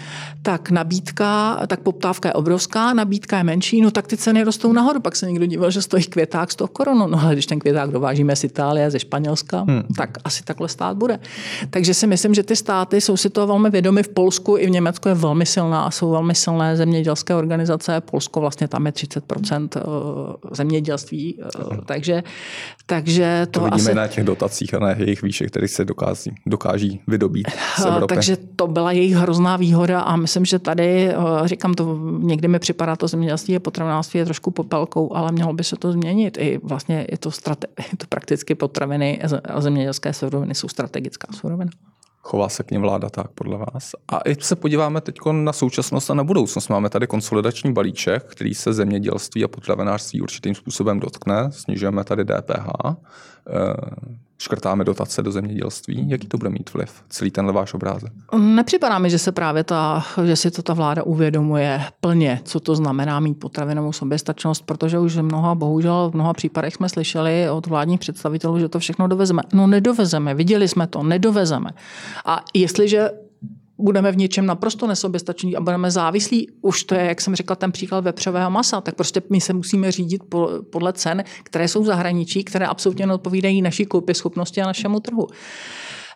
tak 0.41 0.71
nabídka, 0.71 1.59
tak 1.67 1.79
poptávka 1.79 2.29
je 2.29 2.33
obrovská, 2.33 2.93
nabídka 2.93 3.37
je 3.37 3.43
menší, 3.43 3.81
no 3.81 3.91
tak 3.91 4.07
ty 4.07 4.17
ceny 4.17 4.43
rostou 4.43 4.73
nahoru, 4.73 4.99
pak 4.99 5.15
se 5.15 5.25
někdo 5.27 5.45
díval, 5.45 5.71
že 5.71 5.81
stojí 5.81 6.03
květák 6.03 6.51
100 6.51 6.67
korun, 6.67 6.97
no 7.11 7.21
ale 7.21 7.33
když 7.33 7.45
ten 7.45 7.59
květák 7.59 7.91
dovážíme 7.91 8.35
z 8.35 8.43
Itálie, 8.43 8.91
ze 8.91 8.99
Španělska, 8.99 9.14
Španělska, 9.15 9.65
hmm. 9.67 9.83
tak 9.97 10.17
asi 10.23 10.43
takhle 10.43 10.69
stát 10.69 10.97
bude. 10.97 11.19
Takže 11.69 11.93
si 11.93 12.07
myslím, 12.07 12.33
že 12.33 12.43
ty 12.43 12.55
státy 12.55 13.01
jsou 13.01 13.17
si 13.17 13.29
toho 13.29 13.47
velmi 13.47 13.69
vědomi. 13.69 14.03
V 14.03 14.09
Polsku 14.09 14.57
i 14.57 14.67
v 14.67 14.69
Německu 14.69 15.09
je 15.09 15.15
velmi 15.15 15.45
silná 15.45 15.83
a 15.83 15.91
jsou 15.91 16.11
velmi 16.11 16.35
silné 16.35 16.77
zemědělské 16.77 17.35
organizace. 17.35 18.01
Polsko 18.01 18.39
vlastně 18.39 18.67
tam 18.67 18.85
je 18.85 18.91
30 18.91 19.23
eh, 19.31 19.81
zemědělství, 20.51 21.39
hmm. 21.71 21.81
takže, 21.85 22.23
takže 22.85 23.47
to, 23.51 23.59
to 23.59 23.65
vidíme 23.65 23.89
asi... 23.89 23.95
na 23.95 24.07
těch 24.07 24.23
dotacích 24.23 24.73
a 24.73 24.79
na 24.79 24.91
jejich 24.91 25.21
výšek, 25.21 25.47
které 25.47 25.67
se 25.67 25.85
dokází, 25.85 26.31
dokáží 26.45 27.01
vydobít 27.07 27.47
z 27.77 27.85
Evropy. 27.85 28.15
Takže 28.15 28.37
to 28.55 28.67
byla 28.67 28.91
jejich 28.91 29.15
hrozná 29.15 29.57
výhoda 29.57 30.01
a 30.01 30.15
myslím, 30.15 30.45
že 30.45 30.59
tady, 30.59 31.11
říkám 31.45 31.73
to, 31.73 31.99
někdy 32.19 32.47
mi 32.47 32.59
připadá 32.59 32.95
to 32.95 33.07
zemědělství 33.07 33.55
a 33.55 33.59
potravinářství 33.59 34.17
je 34.17 34.25
trošku 34.25 34.51
popelkou, 34.51 35.15
ale 35.15 35.31
mělo 35.31 35.53
by 35.53 35.63
se 35.63 35.75
to 35.75 35.91
změnit. 35.91 36.37
I 36.37 36.59
vlastně 36.63 37.07
je 37.11 37.17
to, 37.17 37.31
strate, 37.31 37.67
je 37.91 37.97
to 37.97 38.05
prakticky 38.09 38.55
potraviny 38.55 39.04
suroviny 39.13 39.41
a 39.41 39.61
zemědělské 39.61 40.13
suroviny 40.13 40.55
jsou 40.55 40.67
strategická 40.67 41.27
surovina. 41.33 41.71
Chová 42.21 42.49
se 42.49 42.63
k 42.63 42.71
ně 42.71 42.79
vláda 42.79 43.09
tak 43.09 43.27
podle 43.31 43.57
vás? 43.57 43.91
A 44.07 44.19
i 44.25 44.35
se 44.41 44.55
podíváme 44.55 45.01
teď 45.01 45.15
na 45.31 45.53
současnost 45.53 46.11
a 46.11 46.13
na 46.13 46.23
budoucnost. 46.23 46.69
Máme 46.69 46.89
tady 46.89 47.07
konsolidační 47.07 47.73
balíček, 47.73 48.23
který 48.23 48.53
se 48.53 48.73
zemědělství 48.73 49.43
a 49.43 49.47
potravinářství 49.47 50.21
určitým 50.21 50.55
způsobem 50.55 50.99
dotkne. 50.99 51.51
Snižujeme 51.51 52.03
tady 52.03 52.25
DPH 52.25 52.69
škrtáme 54.37 54.83
dotace 54.83 55.21
do 55.21 55.31
zemědělství, 55.31 56.09
jaký 56.09 56.27
to 56.27 56.37
bude 56.37 56.49
mít 56.49 56.73
vliv, 56.73 57.03
celý 57.09 57.31
tenhle 57.31 57.53
váš 57.53 57.73
obrázek? 57.73 58.13
Nepřipadá 58.37 58.99
mi, 58.99 59.09
že 59.09 59.19
se 59.19 59.31
právě 59.31 59.63
ta, 59.63 60.05
že 60.25 60.35
si 60.35 60.51
to 60.51 60.61
ta 60.61 60.73
vláda 60.73 61.03
uvědomuje 61.03 61.81
plně, 62.01 62.41
co 62.43 62.59
to 62.59 62.75
znamená 62.75 63.19
mít 63.19 63.33
potravinovou 63.33 63.91
soběstačnost, 63.91 64.65
protože 64.65 64.99
už 64.99 65.15
mnoha, 65.15 65.55
bohužel 65.55 66.09
v 66.11 66.15
mnoha 66.15 66.33
případech 66.33 66.73
jsme 66.73 66.89
slyšeli 66.89 67.49
od 67.49 67.67
vládních 67.67 67.99
představitelů, 67.99 68.59
že 68.59 68.69
to 68.69 68.79
všechno 68.79 69.07
dovezeme. 69.07 69.41
No 69.53 69.67
nedovezeme, 69.67 70.33
viděli 70.33 70.67
jsme 70.67 70.87
to, 70.87 71.03
nedovezeme. 71.03 71.69
A 72.25 72.43
jestliže 72.53 73.09
budeme 73.77 74.11
v 74.11 74.17
něčem 74.17 74.45
naprosto 74.45 74.87
nesoběstační 74.87 75.55
a 75.55 75.61
budeme 75.61 75.91
závislí, 75.91 76.51
už 76.61 76.83
to 76.83 76.95
je, 76.95 77.05
jak 77.05 77.21
jsem 77.21 77.35
řekla, 77.35 77.55
ten 77.55 77.71
příklad 77.71 78.03
vepřového 78.03 78.51
masa, 78.51 78.81
tak 78.81 78.95
prostě 78.95 79.21
my 79.29 79.41
se 79.41 79.53
musíme 79.53 79.91
řídit 79.91 80.21
podle 80.71 80.93
cen, 80.93 81.23
které 81.43 81.67
jsou 81.67 81.83
v 81.83 81.85
zahraničí, 81.85 82.43
které 82.43 82.65
absolutně 82.65 83.07
neodpovídají 83.07 83.61
naší 83.61 83.87
schopnosti 84.13 84.61
a 84.61 84.65
našemu 84.65 84.99
trhu. 84.99 85.27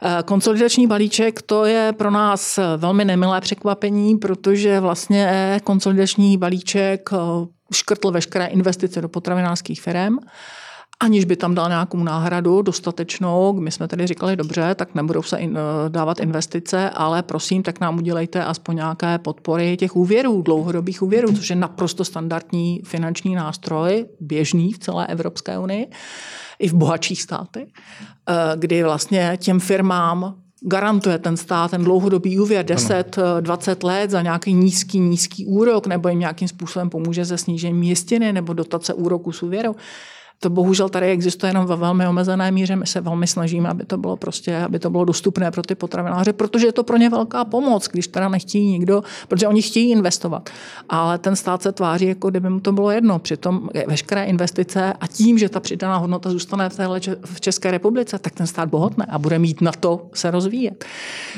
Eh, 0.03 0.23
konsolidační 0.25 0.87
balíček 0.87 1.41
to 1.41 1.65
je 1.65 1.93
pro 1.97 2.11
nás 2.11 2.59
velmi 2.77 3.05
nemilé 3.05 3.41
překvapení, 3.41 4.17
protože 4.17 4.79
vlastně 4.79 5.59
konsolidační 5.63 6.37
balíček 6.37 7.09
eh, 7.13 7.17
škrtl 7.73 8.11
veškeré 8.11 8.45
investice 8.45 9.01
do 9.01 9.09
potravinářských 9.09 9.81
firm 9.81 10.17
aniž 10.99 11.25
by 11.25 11.35
tam 11.35 11.55
dal 11.55 11.69
nějakou 11.69 12.03
náhradu 12.03 12.61
dostatečnou. 12.61 13.53
My 13.53 13.71
jsme 13.71 13.87
tady 13.87 14.07
říkali, 14.07 14.35
dobře, 14.35 14.75
tak 14.75 14.95
nebudou 14.95 15.21
se 15.21 15.37
in, 15.37 15.57
eh, 15.57 15.89
dávat 15.89 16.19
investice, 16.19 16.89
ale 16.89 17.23
prosím, 17.23 17.63
tak 17.63 17.79
nám 17.79 17.97
udělejte 17.97 18.45
aspoň 18.45 18.75
nějaké 18.75 19.17
podpory 19.17 19.77
těch 19.77 19.95
úvěrů, 19.95 20.41
dlouhodobých 20.41 21.01
úvěrů, 21.01 21.33
což 21.33 21.49
je 21.49 21.55
naprosto 21.55 22.05
standardní 22.05 22.81
finanční 22.85 23.35
nástroj, 23.35 24.05
běžný 24.19 24.73
v 24.73 24.79
celé 24.79 25.07
Evropské 25.07 25.59
unii, 25.59 25.87
i 26.59 26.69
v 26.69 26.73
bohatších 26.73 27.21
státech, 27.21 27.67
eh, 27.67 28.33
kdy 28.55 28.83
vlastně 28.83 29.37
těm 29.41 29.59
firmám 29.59 30.35
garantuje 30.61 31.17
ten 31.17 31.37
stát 31.37 31.71
ten 31.71 31.83
dlouhodobý 31.83 32.39
úvěr 32.39 32.65
10-20 32.65 33.83
let 33.83 34.09
za 34.09 34.21
nějaký 34.21 34.53
nízký, 34.53 34.99
nízký 34.99 35.45
úrok 35.45 35.87
nebo 35.87 36.09
jim 36.09 36.19
nějakým 36.19 36.47
způsobem 36.47 36.89
pomůže 36.89 37.25
se 37.25 37.37
snížením 37.37 37.83
jistiny 37.83 38.33
nebo 38.33 38.53
dotace 38.53 38.93
úroku 38.93 39.31
s 39.31 39.43
úvěrou. 39.43 39.75
To 40.41 40.49
bohužel 40.49 40.89
tady 40.89 41.11
existuje 41.11 41.49
jenom 41.49 41.65
ve 41.65 41.75
velmi 41.75 42.07
omezené 42.07 42.51
míře. 42.51 42.75
My 42.75 42.87
se 42.87 43.01
velmi 43.01 43.27
snažíme, 43.27 43.69
aby 43.69 43.85
to 43.85 43.97
bylo 43.97 44.17
prostě, 44.17 44.57
aby 44.57 44.79
to 44.79 44.89
bylo 44.89 45.05
dostupné 45.05 45.51
pro 45.51 45.61
ty 45.61 45.75
potravináře, 45.75 46.33
protože 46.33 46.67
je 46.67 46.71
to 46.71 46.83
pro 46.83 46.97
ně 46.97 47.09
velká 47.09 47.45
pomoc, 47.45 47.87
když 47.87 48.07
teda 48.07 48.29
nechtějí 48.29 48.67
nikdo, 48.67 49.03
protože 49.27 49.47
oni 49.47 49.61
chtějí 49.61 49.91
investovat. 49.91 50.49
Ale 50.89 51.17
ten 51.17 51.35
stát 51.35 51.61
se 51.61 51.71
tváří, 51.71 52.05
jako 52.05 52.29
kdyby 52.29 52.49
mu 52.49 52.59
to 52.59 52.71
bylo 52.71 52.91
jedno. 52.91 53.19
Přitom 53.19 53.69
veškeré 53.87 54.25
investice 54.25 54.93
a 54.93 55.07
tím, 55.07 55.37
že 55.37 55.49
ta 55.49 55.59
přidaná 55.59 55.97
hodnota 55.97 56.29
zůstane 56.29 56.69
v, 56.69 56.75
téhle, 56.75 56.99
v 57.25 57.41
České 57.41 57.71
republice, 57.71 58.19
tak 58.19 58.33
ten 58.33 58.47
stát 58.47 58.69
bohatne 58.69 59.05
a 59.09 59.19
bude 59.19 59.39
mít 59.39 59.61
na 59.61 59.71
to 59.71 60.09
se 60.13 60.31
rozvíjet. 60.31 60.85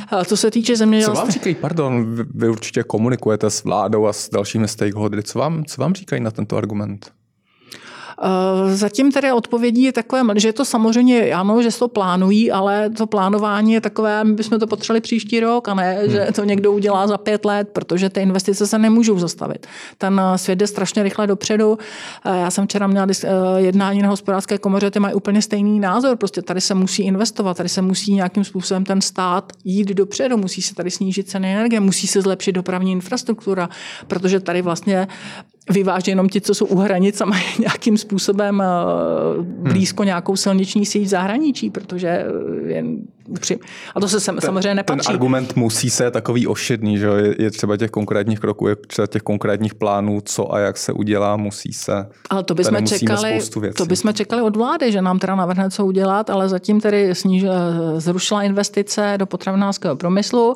A 0.07 0.25
co 0.25 0.37
se 0.37 0.51
týče 0.51 0.75
zemědělství. 0.75 1.15
Co 1.15 1.21
vám 1.21 1.31
říkají, 1.31 1.55
pardon, 1.55 2.15
vy, 2.15 2.23
vy 2.33 2.49
určitě 2.49 2.83
komunikujete 2.83 3.49
s 3.49 3.63
vládou 3.63 4.05
a 4.05 4.13
s 4.13 4.29
dalšími 4.29 4.67
stakeholdery. 4.67 5.23
Co 5.23 5.39
vám, 5.39 5.65
co 5.65 5.81
vám 5.81 5.93
říkají 5.93 6.21
na 6.21 6.31
tento 6.31 6.57
argument? 6.57 7.11
Eh, 8.23 8.75
zatím 8.75 9.11
tedy 9.11 9.31
odpovědí 9.31 9.83
je 9.83 9.91
takové, 9.91 10.21
že 10.35 10.47
je 10.47 10.53
to 10.53 10.65
samozřejmě, 10.65 11.33
ano, 11.33 11.61
že 11.61 11.71
se 11.71 11.79
to 11.79 11.87
plánují, 11.87 12.51
ale 12.51 12.89
to 12.89 13.07
plánování 13.07 13.73
je 13.73 13.81
takové, 13.81 14.23
my 14.23 14.33
bychom 14.33 14.59
to 14.59 14.67
potřebovali 14.67 15.01
příští 15.01 15.39
rok 15.39 15.67
a 15.67 15.73
ne, 15.73 15.93
hmm. 15.93 16.11
že 16.11 16.27
to 16.35 16.43
někdo 16.43 16.71
udělá 16.71 17.07
za 17.07 17.17
pět 17.17 17.45
let, 17.45 17.69
protože 17.73 18.09
ty 18.09 18.21
investice 18.21 18.67
se 18.67 18.77
nemůžou 18.77 19.19
zastavit. 19.19 19.67
Ten 19.97 20.21
eh, 20.33 20.37
svět 20.37 20.55
jde 20.55 20.67
strašně 20.67 21.03
rychle 21.03 21.27
dopředu. 21.27 21.77
Eh, 22.25 22.39
já 22.39 22.51
jsem 22.51 22.65
včera 22.65 22.87
měla 22.87 23.07
jednání 23.57 24.01
na 24.01 24.09
hospodářské 24.09 24.57
komoře, 24.57 24.91
ty 24.91 24.99
mají 24.99 25.13
úplně 25.13 25.41
stejný 25.41 25.79
názor. 25.79 26.17
Prostě 26.17 26.41
tady 26.41 26.61
se 26.61 26.73
musí 26.73 27.03
investovat, 27.03 27.57
tady 27.57 27.69
se 27.69 27.81
musí 27.81 28.13
nějakým 28.13 28.43
způsobem 28.43 28.83
ten 28.83 29.01
stát 29.01 29.53
jít 29.63 29.87
dopředu, 29.87 30.37
musí 30.37 30.61
se 30.61 30.75
tady 30.75 30.91
snížit 30.91 31.29
ceny 31.29 31.53
energie, 31.53 31.79
musí 31.79 32.07
se 32.07 32.21
zlepšit 32.21 32.51
dopravní 32.51 32.91
infrastruktura, 32.91 33.69
protože 34.07 34.39
tady 34.39 34.61
vlastně 34.61 35.07
vyváží 35.69 36.11
jenom 36.11 36.29
ti, 36.29 36.41
co 36.41 36.55
jsou 36.55 36.65
u 36.65 36.77
hranic 36.77 37.21
a 37.21 37.25
mají 37.25 37.43
nějakým 37.59 37.97
způsobem 37.97 38.61
eh, 38.61 38.65
blízko 39.41 40.03
nějakou 40.03 40.35
silniční 40.35 40.85
síť 40.85 41.03
v 41.03 41.07
zahraničí, 41.07 41.69
protože 41.69 42.07
eh, 42.07 42.71
jen 42.73 42.97
při... 43.39 43.59
A 43.95 43.99
to 43.99 44.07
se 44.07 44.19
sem, 44.19 44.35
ten, 44.35 44.41
samozřejmě 44.41 44.75
nepatří. 44.75 45.07
Ten 45.07 45.15
argument 45.15 45.55
musí 45.55 45.89
se 45.89 46.11
takový 46.11 46.47
ošidný, 46.47 46.97
že 46.97 47.07
je, 47.07 47.35
je 47.39 47.51
třeba 47.51 47.77
těch 47.77 47.91
konkrétních 47.91 48.39
kroků, 48.39 48.67
je 48.67 48.75
třeba 48.75 49.07
těch 49.07 49.21
konkrétních 49.21 49.75
plánů, 49.75 50.21
co 50.25 50.53
a 50.53 50.59
jak 50.59 50.77
se 50.77 50.93
udělá, 50.93 51.37
musí 51.37 51.73
se. 51.73 52.09
Ale 52.29 52.43
to 52.43 52.55
bychom 52.55 52.87
čekali, 52.87 53.39
to 53.77 53.85
bychom 53.85 54.13
čekali 54.13 54.41
od 54.41 54.55
vlády, 54.55 54.91
že 54.91 55.01
nám 55.01 55.19
teda 55.19 55.35
navrhne, 55.35 55.69
co 55.69 55.85
udělat, 55.85 56.29
ale 56.29 56.49
zatím 56.49 56.81
tedy 56.81 57.15
sníž, 57.15 57.45
zrušila 57.97 58.43
investice 58.43 59.13
do 59.17 59.25
potravinářského 59.25 59.95
promyslu, 59.95 60.55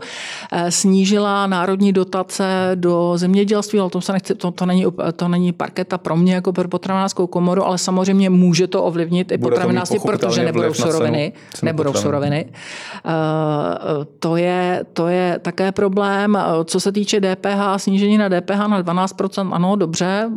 eh, 0.52 0.72
snížila 0.72 1.48
národní 1.48 1.94
dotace 1.94 2.72
do 2.76 3.14
zemědělství, 3.16 3.80
ale 3.80 3.90
to, 3.90 4.02
se 4.02 4.14
nechci, 4.14 4.36
to, 4.36 4.52
to, 4.52 4.66
není, 4.66 4.86
to 5.16 5.28
není 5.28 5.52
parketa 5.52 5.98
pro 5.98 6.18
mě 6.18 6.36
jako 6.36 6.54
pro 6.54 6.68
potravinářskou 6.68 7.28
komoru, 7.28 7.64
ale 7.66 7.78
samozřejmě 7.78 8.30
může 8.30 8.68
to 8.68 8.84
ovlivnit 8.84 9.32
i 9.32 9.38
potravinářství, 9.38 10.00
protože 10.00 10.44
nebudou 10.44 10.74
suroviny. 10.74 11.34
Nebudou 11.64 11.94
suroviny. 11.94 12.46
Eh, 13.06 14.06
to 14.20 14.36
je, 14.36 14.86
to 14.94 15.08
je 15.08 15.40
také 15.42 15.72
problém. 15.72 16.38
Co 16.66 16.80
se 16.80 16.92
týče 16.92 17.20
DPH, 17.20 17.78
snížení 17.78 18.18
na 18.18 18.30
DPH 18.30 18.68
na 18.68 18.82
12%, 18.82 19.54
ano, 19.54 19.76
dobře, 19.76 20.30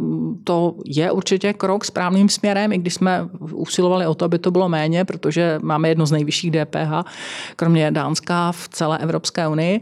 to 0.44 0.74
je 0.84 1.10
určitě 1.12 1.52
krok 1.52 1.84
správným 1.84 2.28
směrem, 2.28 2.72
i 2.72 2.78
když 2.78 2.94
jsme 2.94 3.28
usilovali 3.52 4.06
o 4.06 4.14
to, 4.14 4.24
aby 4.24 4.38
to 4.38 4.50
bylo 4.50 4.68
méně, 4.68 5.04
protože 5.04 5.58
máme 5.62 5.88
jedno 5.88 6.06
z 6.06 6.12
nejvyšších 6.12 6.50
DPH, 6.50 7.10
kromě 7.56 7.90
Dánska 7.90 8.52
v 8.52 8.68
celé 8.68 8.98
Evropské 8.98 9.48
unii. 9.48 9.80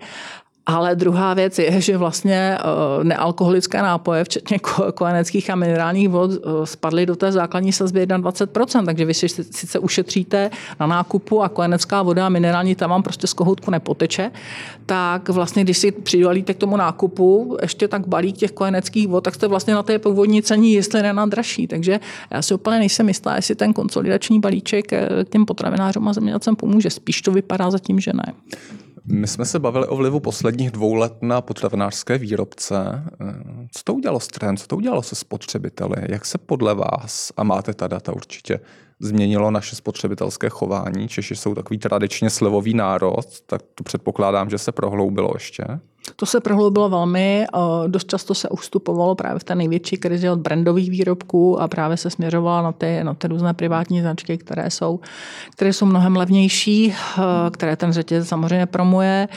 Ale 0.67 0.95
druhá 0.95 1.35
věc 1.35 1.59
je, 1.59 1.81
že 1.81 1.97
vlastně 1.97 2.59
eh, 2.59 3.05
nealkoholické 3.05 3.83
nápoje, 3.83 4.25
včetně 4.25 4.59
kojeneckých 4.95 5.51
a 5.51 5.55
minerálních 5.55 6.09
vod, 6.09 6.31
eh, 6.31 6.67
spadly 6.67 7.07
do 7.07 7.17
té 7.17 7.33
základní 7.33 7.73
sazby 7.73 8.07
21%, 8.07 8.87
takže 8.87 9.05
vy 9.05 9.15
si 9.15 9.29
sice 9.29 9.79
ušetříte 9.79 10.51
na 10.81 10.87
nákupu 10.87 11.43
a 11.43 11.49
kojenecká 11.49 12.03
voda 12.03 12.27
a 12.27 12.29
minerální 12.29 12.75
tam 12.75 12.91
vám 12.91 13.03
prostě 13.03 13.27
z 13.27 13.33
kohoutku 13.33 13.71
nepoteče, 13.71 14.31
tak 14.87 15.29
vlastně, 15.29 15.65
když 15.65 15.79
si 15.79 15.93
přivalíte 15.93 16.55
k 16.55 16.59
tomu 16.59 16.77
nákupu 16.77 17.57
ještě 17.63 17.89
tak 17.89 18.09
balík 18.09 18.37
těch 18.37 18.53
kojeneckých 18.53 19.09
vod, 19.09 19.25
tak 19.25 19.35
jste 19.35 19.49
vlastně 19.49 19.75
na 19.75 19.83
té 19.83 19.99
původní 19.99 20.43
ceně, 20.43 20.73
jestli 20.73 21.03
ne 21.03 21.13
na 21.13 21.27
dražší. 21.27 21.67
Takže 21.67 22.01
já 22.31 22.43
si 22.43 22.55
úplně 22.55 22.79
nejsem 22.79 23.09
jistá, 23.09 23.37
jestli 23.37 23.55
ten 23.55 23.73
konsolidační 23.73 24.41
balíček 24.41 24.93
eh, 24.93 25.09
těm 25.31 25.47
potravinářům 25.47 26.09
a 26.09 26.13
zemědělcem 26.13 26.57
pomůže. 26.57 26.91
Spíš 26.91 27.23
to 27.23 27.33
vypadá 27.33 27.71
zatím, 27.71 28.01
že 28.01 28.13
ne. 28.15 28.33
My 29.09 29.27
jsme 29.27 29.45
se 29.45 29.59
bavili 29.59 29.87
o 29.87 29.97
vlivu 29.97 30.21
posledních 30.21 30.71
dvou 30.71 30.95
let 30.95 31.13
na 31.23 31.41
potravinářské 31.41 32.19
výrobce. 32.19 33.05
Co 33.73 33.83
to 33.85 33.95
udělalo 33.95 34.21
s 34.21 34.29
trhem? 34.29 34.57
Co 34.57 34.67
to 34.67 34.77
udělalo 34.77 35.03
se 35.03 35.15
spotřebiteli? 35.15 35.97
Jak 36.09 36.27
se 36.27 36.39
podle 36.39 36.75
vás, 36.75 37.33
a 37.37 37.45
máte 37.45 37.75
ta 37.75 37.87
data 37.87 38.13
určitě, 38.13 38.61
změnilo 39.01 39.51
naše 39.51 39.77
spotřebitelské 39.77 40.49
chování? 40.49 41.09
Češi 41.09 41.37
jsou 41.37 41.55
takový 41.55 41.79
tradičně 41.79 42.31
slevový 42.31 42.75
národ, 42.75 43.41
tak 43.47 43.63
to 43.75 43.85
předpokládám, 43.85 44.51
že 44.51 44.59
se 44.59 44.73
prohloubilo 44.73 45.31
ještě. 45.35 45.65
To 46.17 46.27
se 46.27 46.41
prohloubilo 46.41 46.89
velmi, 46.89 47.47
dost 47.87 48.11
často 48.11 48.35
se 48.35 48.49
ustupovalo 48.49 49.15
právě 49.15 49.39
v 49.39 49.45
té 49.45 49.55
největší 49.55 49.97
krizi 49.97 50.31
od 50.31 50.39
brandových 50.39 50.91
výrobků 50.91 51.61
a 51.61 51.69
právě 51.69 51.97
se 51.97 52.11
směřovalo 52.11 52.63
na 52.63 52.73
ty, 52.73 53.05
na 53.05 53.15
ty 53.15 53.29
různé 53.29 53.55
privátní 53.55 54.01
značky, 54.01 54.39
které 54.39 54.71
jsou, 54.71 55.01
které 55.53 55.73
jsou 55.73 55.87
mnohem 55.87 56.17
levnější, 56.17 56.95
které 57.53 57.77
ten 57.77 57.93
řetěz 57.93 58.29
samozřejmě 58.29 58.67
promuje. 58.67 59.29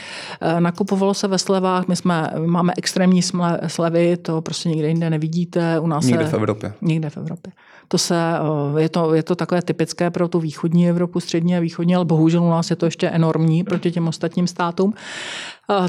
Nakupovalo 0.58 1.14
se 1.14 1.28
ve 1.28 1.38
slevách, 1.38 1.88
my 1.88 1.96
jsme, 1.96 2.30
máme 2.46 2.72
extrémní 2.76 3.22
slevy, 3.66 4.16
to 4.16 4.42
prostě 4.42 4.68
nikde 4.68 4.88
jinde 4.88 5.10
nevidíte. 5.10 5.80
U 5.80 5.86
nás 5.86 6.04
nikde 6.04 6.24
se, 6.24 6.30
v 6.30 6.34
Evropě. 6.34 6.72
Nikde 6.82 7.10
v 7.10 7.16
Evropě. 7.16 7.52
To 7.88 7.98
se, 7.98 8.16
je, 8.78 8.88
to, 8.88 9.14
je 9.14 9.22
to 9.22 9.34
takové 9.34 9.62
typické 9.62 10.10
pro 10.10 10.28
tu 10.28 10.40
východní 10.40 10.88
Evropu, 10.88 11.20
střední 11.20 11.56
a 11.56 11.60
východní, 11.60 11.96
ale 11.96 12.04
bohužel 12.04 12.42
u 12.42 12.50
nás 12.50 12.70
je 12.70 12.76
to 12.76 12.84
ještě 12.84 13.08
enormní 13.08 13.64
proti 13.64 13.90
těm 13.90 14.08
ostatním 14.08 14.46
státům. 14.46 14.94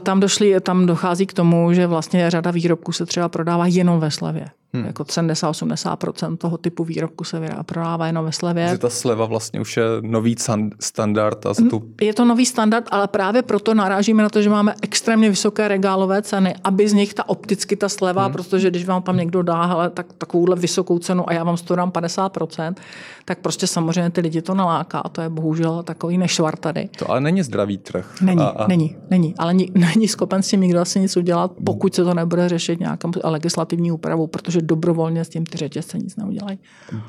Tam, 0.04 0.20
došli, 0.20 0.62
tam 0.62 0.86
dochází 0.86 1.26
k 1.26 1.34
tomu, 1.34 1.74
že 1.74 1.88
vlastně 1.88 2.30
řada 2.30 2.52
výrobků 2.52 2.91
se 2.91 3.06
třeba 3.06 3.30
prodává 3.30 3.67
jenom 3.67 4.00
ve 4.00 4.12
slevě. 4.12 4.46
Hmm. 4.73 4.86
Jako 4.86 5.03
70-80% 5.03 6.38
toho 6.38 6.57
typu 6.57 6.84
výrobku 6.84 7.23
se 7.23 7.49
prodává 7.65 8.07
jenom 8.07 8.25
ve 8.25 8.31
slevě. 8.31 8.67
Že 8.67 8.77
ta 8.77 8.89
sleva 8.89 9.25
vlastně 9.25 9.62
už 9.62 9.77
je 9.77 9.84
nový 10.01 10.36
standard. 10.79 11.45
A 11.45 11.53
tu... 11.69 11.84
Je 12.01 12.13
to 12.13 12.25
nový 12.25 12.45
standard, 12.45 12.86
ale 12.91 13.07
právě 13.07 13.41
proto 13.41 13.73
narážíme 13.73 14.23
na 14.23 14.29
to, 14.29 14.41
že 14.41 14.49
máme 14.49 14.75
extrémně 14.81 15.29
vysoké 15.29 15.67
regálové 15.67 16.21
ceny, 16.21 16.55
aby 16.63 16.89
z 16.89 16.93
nich 16.93 17.13
ta 17.13 17.29
opticky 17.29 17.75
ta 17.75 17.89
sleva, 17.89 18.23
hmm. 18.23 18.34
protože 18.34 18.69
když 18.69 18.86
vám 18.86 19.01
tam 19.01 19.17
někdo 19.17 19.41
dá 19.41 19.65
hele, 19.65 19.89
tak, 19.89 20.13
takovouhle 20.13 20.55
vysokou 20.55 20.99
cenu 20.99 21.29
a 21.29 21.34
já 21.34 21.43
vám 21.43 21.57
z 21.57 21.62
toho 21.62 21.75
dám 21.77 21.91
50%, 21.91 22.73
tak 23.25 23.39
prostě 23.39 23.67
samozřejmě 23.67 24.10
ty 24.10 24.21
lidi 24.21 24.41
to 24.41 24.53
naláká 24.53 24.99
a 24.99 25.10
to 25.10 25.21
je 25.21 25.29
bohužel 25.29 25.84
takový 25.84 26.17
nešvar 26.17 26.57
tady. 26.57 26.89
To 26.99 27.12
ale 27.12 27.21
není 27.21 27.43
zdravý 27.43 27.77
trh. 27.77 28.15
Není, 28.21 28.41
a, 28.41 28.47
a... 28.47 28.67
není, 28.67 28.97
není, 29.10 29.36
ale 29.38 29.53
není 29.75 30.07
schopen 30.07 30.43
s 30.43 30.47
tím 30.47 30.62
nikdo 30.62 30.79
asi 30.79 30.99
nic 30.99 31.17
udělat, 31.17 31.51
pokud 31.65 31.95
se 31.95 32.03
to 32.03 32.13
nebude 32.13 32.49
řešit 32.49 32.79
nějakou 32.79 33.12
legislativní 33.23 33.91
úpravou, 33.91 34.27
protože 34.27 34.61
že 34.62 34.65
dobrovolně 34.65 35.26
s 35.26 35.30
tím 35.30 35.45
ty 35.45 35.58
řetězce 35.58 35.97
nic 35.97 36.15
neudělají. 36.15 36.60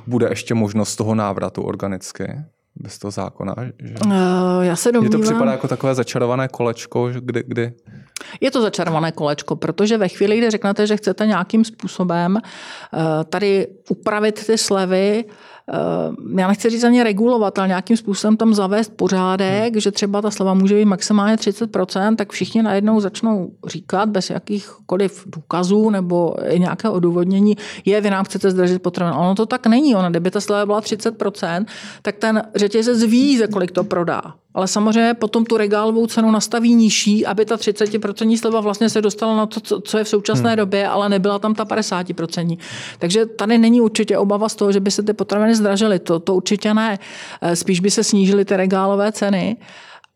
Bude 0.06 0.26
ještě 0.28 0.54
možnost 0.54 0.96
toho 0.96 1.14
návratu 1.14 1.62
organicky? 1.62 2.24
bez 2.76 2.98
toho 2.98 3.10
zákona? 3.10 3.54
Že... 3.78 3.94
Uh, 4.06 4.12
já 4.60 4.76
se 4.76 4.92
domnívám... 4.92 5.18
Mně 5.18 5.26
to 5.26 5.32
připadá 5.32 5.52
jako 5.52 5.68
takové 5.68 5.94
začarované 5.94 6.48
kolečko, 6.48 7.10
kdy, 7.20 7.44
kdy... 7.46 7.72
Je 8.40 8.50
to 8.50 8.62
začarované 8.62 9.12
kolečko, 9.12 9.56
protože 9.56 9.98
ve 9.98 10.08
chvíli, 10.08 10.38
kdy 10.38 10.50
řeknete, 10.50 10.86
že 10.86 10.96
chcete 10.96 11.26
nějakým 11.26 11.64
způsobem 11.64 12.36
uh, 12.36 13.00
tady 13.24 13.66
upravit 13.88 14.46
ty 14.46 14.58
slevy, 14.58 15.24
já 16.38 16.48
nechci 16.48 16.70
říct 16.70 16.84
ani 16.84 17.02
regulovat, 17.02 17.58
ale 17.58 17.68
nějakým 17.68 17.96
způsobem 17.96 18.36
tam 18.36 18.54
zavést 18.54 18.92
pořádek, 18.96 19.72
hmm. 19.72 19.80
že 19.80 19.90
třeba 19.90 20.22
ta 20.22 20.30
sleva 20.30 20.54
může 20.54 20.74
být 20.74 20.84
maximálně 20.84 21.36
30%, 21.36 22.16
tak 22.16 22.32
všichni 22.32 22.62
najednou 22.62 23.00
začnou 23.00 23.50
říkat 23.66 24.08
bez 24.08 24.30
jakýchkoliv 24.30 25.24
důkazů 25.26 25.90
nebo 25.90 26.34
nějaké 26.58 26.88
odůvodnění, 26.88 27.56
je, 27.84 28.00
vy 28.00 28.10
nám 28.10 28.24
chcete 28.24 28.50
zdražit 28.50 28.82
potravin. 28.82 29.14
Ono 29.18 29.34
to 29.34 29.46
tak 29.46 29.66
není. 29.66 29.94
Ono, 29.94 30.10
kdyby 30.10 30.30
ta 30.30 30.40
sleva 30.40 30.66
byla 30.66 30.80
30%, 30.80 31.66
tak 32.02 32.16
ten 32.16 32.42
řetězec 32.54 33.02
ví, 33.02 33.38
za 33.38 33.46
kolik 33.46 33.70
to 33.70 33.84
prodá. 33.84 34.22
Ale 34.54 34.68
samozřejmě 34.68 35.14
potom 35.14 35.44
tu 35.44 35.56
regálovou 35.56 36.06
cenu 36.06 36.30
nastaví 36.30 36.74
nižší, 36.74 37.26
aby 37.26 37.44
ta 37.44 37.56
30% 37.56 38.38
sleva 38.38 38.60
vlastně 38.60 38.90
se 38.90 39.02
dostala 39.02 39.36
na 39.36 39.46
to, 39.46 39.80
co 39.80 39.98
je 39.98 40.04
v 40.04 40.08
současné 40.08 40.50
hmm. 40.50 40.56
době, 40.56 40.88
ale 40.88 41.08
nebyla 41.08 41.38
tam 41.38 41.54
ta 41.54 41.64
50%. 41.64 42.58
Takže 42.98 43.26
tady 43.26 43.58
není 43.58 43.80
určitě 43.80 44.18
obava 44.18 44.48
z 44.48 44.54
toho, 44.54 44.72
že 44.72 44.80
by 44.80 44.90
se 44.90 45.02
ty 45.02 45.12
potraviny 45.12 45.51
zdražily. 45.56 45.98
To, 45.98 46.20
to 46.20 46.34
určitě 46.34 46.74
ne. 46.74 46.98
Eh, 47.42 47.56
spíš 47.56 47.80
by 47.80 47.90
se 47.90 48.04
snížily 48.04 48.44
ty 48.44 48.56
regálové 48.56 49.12
ceny 49.12 49.56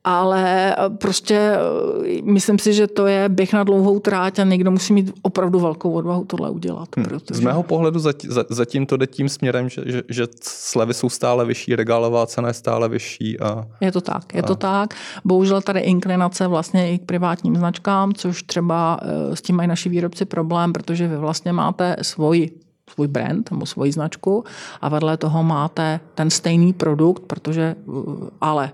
ale 0.06 0.72
eh, 0.72 0.90
prostě 0.90 1.36
eh, 1.36 2.22
myslím 2.22 2.58
si, 2.58 2.72
že 2.72 2.86
to 2.86 3.06
je 3.06 3.28
běh 3.28 3.52
na 3.52 3.64
dlouhou 3.64 3.98
tráť 3.98 4.38
a 4.38 4.44
někdo 4.44 4.70
musí 4.70 4.92
mít 4.92 5.12
opravdu 5.22 5.60
velkou 5.60 5.92
odvahu 5.92 6.24
tohle 6.24 6.50
udělat. 6.50 6.88
Hmm. 6.96 7.06
Protože... 7.06 7.34
Z 7.34 7.40
mého 7.40 7.62
pohledu 7.62 8.00
zatím 8.48 8.86
to 8.86 8.96
jde 8.96 9.06
tím 9.06 9.28
směrem, 9.28 9.68
že, 9.68 9.82
že, 9.86 10.02
že 10.08 10.26
slevy 10.42 10.94
jsou 10.94 11.08
stále 11.08 11.44
vyšší, 11.44 11.76
regálová 11.76 12.26
cena 12.26 12.48
je 12.48 12.54
stále 12.54 12.88
vyšší. 12.88 13.40
A, 13.40 13.64
je 13.80 13.92
to 13.92 14.00
tak, 14.00 14.34
je 14.34 14.42
a... 14.42 14.46
to 14.46 14.54
tak. 14.54 14.94
Bohužel 15.24 15.60
tady 15.62 15.80
inklinace 15.80 16.46
vlastně 16.46 16.92
i 16.92 16.98
k 16.98 17.02
privátním 17.02 17.56
značkám, 17.56 18.12
což 18.14 18.42
třeba 18.42 19.00
s 19.34 19.42
tím 19.42 19.56
mají 19.56 19.68
naši 19.68 19.88
výrobci 19.88 20.24
problém, 20.24 20.72
protože 20.72 21.08
vy 21.08 21.16
vlastně 21.16 21.52
máte 21.52 21.96
svoji 22.02 22.65
svůj 22.96 23.08
brand 23.08 23.50
nebo 23.50 23.66
svoji 23.66 23.92
značku 23.92 24.44
a 24.80 24.88
vedle 24.88 25.16
toho 25.16 25.42
máte 25.42 26.00
ten 26.14 26.30
stejný 26.30 26.72
produkt, 26.72 27.22
protože 27.26 27.76
ale 28.40 28.72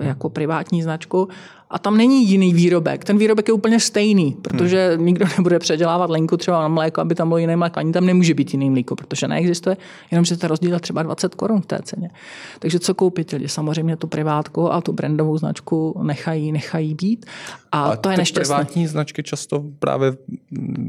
jako 0.00 0.30
privátní 0.30 0.82
značku 0.82 1.28
a 1.70 1.78
tam 1.78 1.96
není 1.96 2.28
jiný 2.28 2.54
výrobek. 2.54 3.04
Ten 3.04 3.18
výrobek 3.18 3.48
je 3.48 3.54
úplně 3.54 3.80
stejný, 3.80 4.36
protože 4.42 4.94
hmm. 4.94 5.06
nikdo 5.06 5.26
nebude 5.38 5.58
předělávat 5.58 6.10
linku 6.10 6.36
třeba 6.36 6.60
na 6.60 6.68
mléko, 6.68 7.00
aby 7.00 7.14
tam 7.14 7.28
bylo 7.28 7.38
jiné 7.38 7.56
mléko. 7.56 7.78
Ani 7.78 7.92
tam 7.92 8.06
nemůže 8.06 8.34
být 8.34 8.52
jiný 8.52 8.70
mléko, 8.70 8.96
protože 8.96 9.28
neexistuje, 9.28 9.76
jenom 10.10 10.24
že 10.24 10.36
to 10.36 10.48
rozdíl 10.48 10.78
třeba 10.78 11.02
20 11.02 11.34
korun 11.34 11.60
v 11.60 11.66
té 11.66 11.78
ceně. 11.82 12.10
Takže 12.58 12.78
co 12.78 12.94
koupit 12.94 13.32
lidi? 13.32 13.48
Samozřejmě 13.48 13.96
tu 13.96 14.06
privátku 14.06 14.72
a 14.72 14.80
tu 14.80 14.92
brandovou 14.92 15.38
značku 15.38 16.00
nechají, 16.02 16.52
nechají 16.52 16.94
být. 16.94 17.26
A, 17.72 17.84
a 17.84 17.96
to 17.96 18.10
je 18.10 18.16
nešťastné. 18.16 18.54
privátní 18.54 18.86
značky 18.86 19.22
často 19.22 19.64
právě 19.78 20.16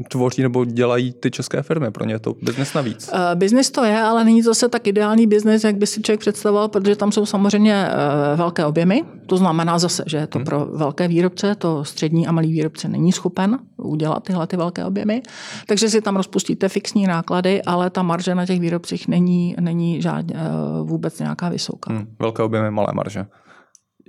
tvoří 0.08 0.42
nebo 0.42 0.64
dělají 0.64 1.12
ty 1.12 1.30
české 1.30 1.62
firmy. 1.62 1.90
Pro 1.90 2.04
ně 2.04 2.14
je 2.14 2.18
to 2.18 2.34
biznes 2.42 2.74
navíc. 2.74 3.10
Uh, 3.12 3.18
biznis 3.34 3.70
to 3.70 3.84
je, 3.84 4.00
ale 4.00 4.24
není 4.24 4.42
zase 4.42 4.68
tak 4.68 4.86
ideální 4.86 5.26
biznis, 5.26 5.64
jak 5.64 5.76
by 5.76 5.86
si 5.86 6.02
člověk 6.02 6.20
představoval, 6.20 6.68
protože 6.68 6.96
tam 6.96 7.12
jsou 7.12 7.26
samozřejmě 7.26 7.88
uh, 7.88 8.38
velké 8.38 8.64
objemy. 8.64 9.02
To 9.26 9.36
znamená 9.36 9.78
zase, 9.78 10.04
že 10.06 10.16
je 10.16 10.26
to 10.26 10.38
hmm. 10.38 10.44
pro 10.44 10.66
velké 10.72 11.08
výrobce, 11.08 11.54
to 11.54 11.84
střední 11.84 12.26
a 12.26 12.32
malý 12.32 12.52
výrobce 12.52 12.88
není 12.88 13.12
schopen 13.12 13.58
udělat 13.76 14.22
tyhle 14.22 14.46
ty 14.46 14.56
velké 14.56 14.84
objemy. 14.84 15.22
Takže 15.66 15.90
si 15.90 16.00
tam 16.00 16.16
rozpustíte 16.16 16.68
fixní 16.68 17.06
náklady, 17.06 17.62
ale 17.62 17.90
ta 17.90 18.02
marže 18.02 18.34
na 18.34 18.46
těch 18.46 18.60
výrobcích 18.60 19.08
není, 19.08 19.56
není 19.60 20.02
žádně, 20.02 20.34
eh, 20.36 20.82
vůbec 20.82 21.18
nějaká 21.18 21.48
vysoká. 21.48 21.92
Hmm, 21.92 22.06
velké 22.18 22.42
objemy, 22.42 22.70
malé 22.70 22.88
marže. 22.94 23.26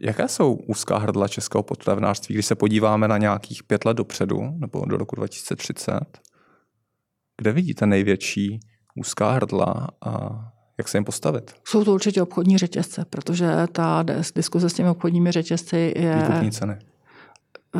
Jaké 0.01 0.27
jsou 0.27 0.53
úzká 0.53 0.97
hrdla 0.97 1.27
českého 1.27 1.63
potravinářství, 1.63 2.35
když 2.35 2.45
se 2.45 2.55
podíváme 2.55 3.07
na 3.07 3.17
nějakých 3.17 3.63
pět 3.63 3.85
let 3.85 3.97
dopředu, 3.97 4.51
nebo 4.57 4.85
do 4.85 4.97
roku 4.97 5.15
2030? 5.15 5.99
Kde 7.38 7.51
vidíte 7.51 7.85
největší 7.85 8.59
úzká 8.95 9.31
hrdla 9.31 9.88
a 10.05 10.43
jak 10.77 10.88
se 10.88 10.97
jim 10.97 11.05
postavit? 11.05 11.53
Jsou 11.67 11.83
to 11.83 11.93
určitě 11.93 12.21
obchodní 12.21 12.57
řetězce, 12.57 13.05
protože 13.09 13.51
ta 13.71 14.03
diskuze 14.35 14.69
s 14.69 14.73
těmi 14.73 14.89
obchodními 14.89 15.31
řetězci 15.31 15.93
je... 15.95 16.15
Výkupní 16.15 16.51
ceny. 16.51 16.77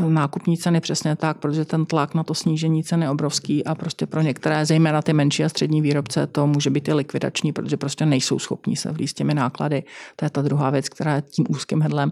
Nákupní 0.08 0.58
ceny 0.58 0.82
přesně 0.82 1.16
tak, 1.16 1.38
protože 1.38 1.66
ten 1.66 1.86
tlak 1.86 2.16
na 2.16 2.24
to 2.24 2.34
snížení 2.34 2.84
ceny 2.84 3.06
je 3.06 3.10
obrovský 3.10 3.66
a 3.66 3.76
prostě 3.76 4.06
pro 4.06 4.22
některé, 4.22 4.66
zejména 4.66 5.02
ty 5.02 5.14
menší 5.14 5.44
a 5.44 5.50
střední 5.50 5.82
výrobce, 5.82 6.28
to 6.28 6.48
může 6.48 6.70
být 6.70 6.88
i 6.88 6.94
likvidační, 6.94 7.54
protože 7.54 7.78
prostě 7.78 8.06
nejsou 8.06 8.40
schopní 8.40 8.76
se 8.76 8.92
vlíst 8.92 9.18
těmi 9.18 9.34
náklady. 9.34 9.84
To 10.16 10.26
je 10.26 10.30
ta 10.30 10.42
druhá 10.42 10.70
věc, 10.70 10.90
která 10.90 11.16
je 11.16 11.22
tím 11.22 11.46
úzkým 11.50 11.82
hedlem 11.82 12.12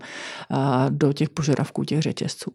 do 0.90 1.13
těch 1.13 1.30
požadavků 1.30 1.84
těch 1.84 2.02
řetězců. 2.02 2.52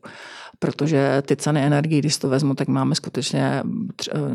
Protože 0.59 1.23
ty 1.27 1.37
ceny 1.37 1.61
energií, 1.61 1.99
když 1.99 2.17
to 2.17 2.29
vezmu, 2.29 2.55
tak 2.55 2.69
máme 2.69 2.95
skutečně 2.95 3.63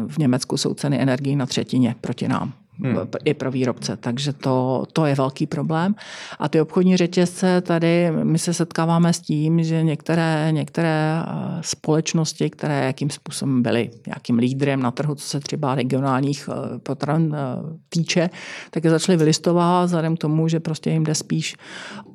v 0.07 0.17
Německu 0.17 0.57
jsou 0.57 0.73
ceny 0.73 1.01
energií 1.01 1.35
na 1.35 1.45
třetině 1.45 1.95
proti 2.01 2.27
nám 2.27 2.53
hmm. 2.83 2.97
i 3.25 3.33
pro 3.33 3.51
výrobce. 3.51 3.97
Takže 3.97 4.33
to, 4.33 4.85
to 4.93 5.05
je 5.05 5.15
velký 5.15 5.47
problém. 5.47 5.95
A 6.39 6.49
ty 6.49 6.61
obchodní 6.61 6.97
řetězce 6.97 7.61
tady, 7.61 8.11
my 8.23 8.39
se 8.39 8.53
setkáváme 8.53 9.13
s 9.13 9.19
tím, 9.19 9.63
že 9.63 9.83
některé, 9.83 10.47
některé 10.51 11.21
eh, 11.21 11.31
společnosti, 11.61 12.49
které 12.49 12.85
jakým 12.85 13.09
způsobem 13.09 13.61
byly 13.61 13.89
nějakým 14.07 14.37
lídrem 14.37 14.81
na 14.81 14.91
trhu, 14.91 15.15
co 15.15 15.27
se 15.27 15.39
třeba 15.39 15.75
regionálních 15.75 16.49
eh, 16.51 16.79
potravin 16.79 17.35
eh, 17.35 17.77
týče, 17.89 18.29
tak 18.71 18.83
je 18.83 18.89
začaly 18.89 19.17
vylistovat 19.17 19.85
vzhledem 19.85 20.15
k 20.15 20.19
tomu, 20.19 20.47
že 20.47 20.59
prostě 20.59 20.89
jim 20.89 21.03
jde 21.03 21.15
spíš 21.15 21.55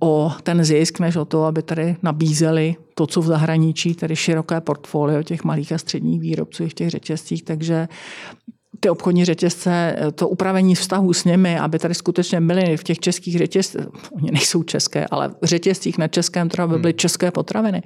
o 0.00 0.32
ten 0.42 0.64
zisk, 0.64 1.00
než 1.00 1.16
o 1.16 1.24
to, 1.24 1.44
aby 1.44 1.62
tady 1.62 1.96
nabízeli 2.02 2.76
to, 2.94 3.06
co 3.06 3.20
v 3.20 3.26
zahraničí, 3.26 3.94
tedy 3.94 4.16
široké 4.16 4.60
portfolio 4.60 5.22
těch 5.22 5.44
malých 5.44 5.72
a 5.72 5.78
středních 5.78 6.20
výrobců 6.20 6.68
v 6.68 6.74
těch 6.74 6.90
řetězcích, 6.90 7.42
takže 7.42 7.88
ty 8.82 8.90
obchodní 8.90 9.24
řetězce, 9.24 9.96
to 10.14 10.28
upravení 10.28 10.74
vztahu 10.74 11.12
s 11.12 11.24
nimi, 11.24 11.58
aby 11.58 11.78
tady 11.78 11.94
skutečně 11.94 12.40
byly 12.40 12.76
v 12.76 12.84
těch 12.84 12.98
českých 12.98 13.38
řetězcích, 13.38 13.80
oni 14.12 14.30
nejsou 14.30 14.62
české, 14.62 15.06
ale 15.10 15.28
v 15.28 15.46
řetězcích 15.46 15.98
na 15.98 16.08
českém 16.08 16.48
trhu 16.48 16.68
by 16.68 16.78
byly 16.78 16.92
hmm. 16.92 16.98
české 16.98 17.30
potraviny, 17.30 17.82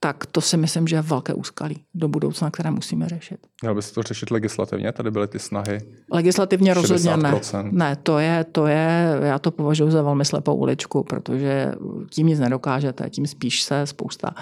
tak 0.00 0.26
to 0.26 0.40
si 0.40 0.56
myslím, 0.56 0.88
že 0.88 0.96
je 0.96 1.02
velké 1.02 1.34
úskalí 1.34 1.84
do 1.94 2.08
budoucna, 2.08 2.50
které 2.50 2.70
musíme 2.70 3.08
řešit. 3.08 3.38
Měl 3.62 3.74
by 3.74 3.82
se 3.82 3.94
to 3.94 4.02
řešit 4.02 4.30
legislativně? 4.30 4.92
Tady 4.92 5.10
byly 5.10 5.28
ty 5.28 5.38
snahy? 5.38 5.78
Legislativně 6.12 6.74
rozhodně 6.74 7.16
ne. 7.16 7.40
Ne, 7.70 7.96
to 7.96 8.18
je, 8.18 8.44
to 8.52 8.66
je, 8.66 9.18
já 9.22 9.38
to 9.38 9.50
považuji 9.50 9.90
za 9.90 10.02
velmi 10.02 10.24
slepou 10.24 10.54
uličku, 10.54 11.04
protože 11.04 11.72
tím 12.10 12.26
nic 12.26 12.38
nedokážete, 12.38 13.10
tím 13.10 13.26
spíš 13.26 13.62
se 13.62 13.86
spousta 13.86 14.34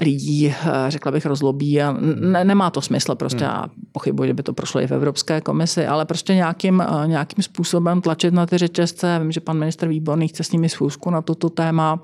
lidí, 0.00 0.48
eh, 0.48 0.54
řekla 0.88 1.12
bych, 1.12 1.26
rozlobí 1.26 1.82
a 1.82 1.96
ne, 2.20 2.44
nemá 2.44 2.70
to 2.70 2.80
smysl 2.80 3.14
prostě 3.14 3.44
hmm. 3.44 3.54
a 3.54 3.70
pochybuji, 3.92 4.26
že 4.28 4.34
by 4.34 4.42
to 4.42 4.52
prošlo 4.52 4.80
i 4.80 4.86
v 4.86 4.92
Evropské 4.92 5.40
komisi, 5.40 5.86
ale 5.86 6.04
prostě 6.04 6.34
nějakým, 6.34 6.80
eh, 6.80 7.08
nějakým 7.08 7.42
způsobem 7.42 8.00
tlačit 8.00 8.34
na 8.34 8.46
ty 8.46 8.58
řetězce. 8.58 9.18
Vím, 9.18 9.32
že 9.32 9.40
pan 9.40 9.58
minister 9.58 9.88
Výborný 9.88 10.28
chce 10.28 10.44
s 10.44 10.52
nimi 10.52 10.68
schůzku 10.68 11.10
na 11.10 11.22
toto 11.22 11.50
téma 11.50 12.00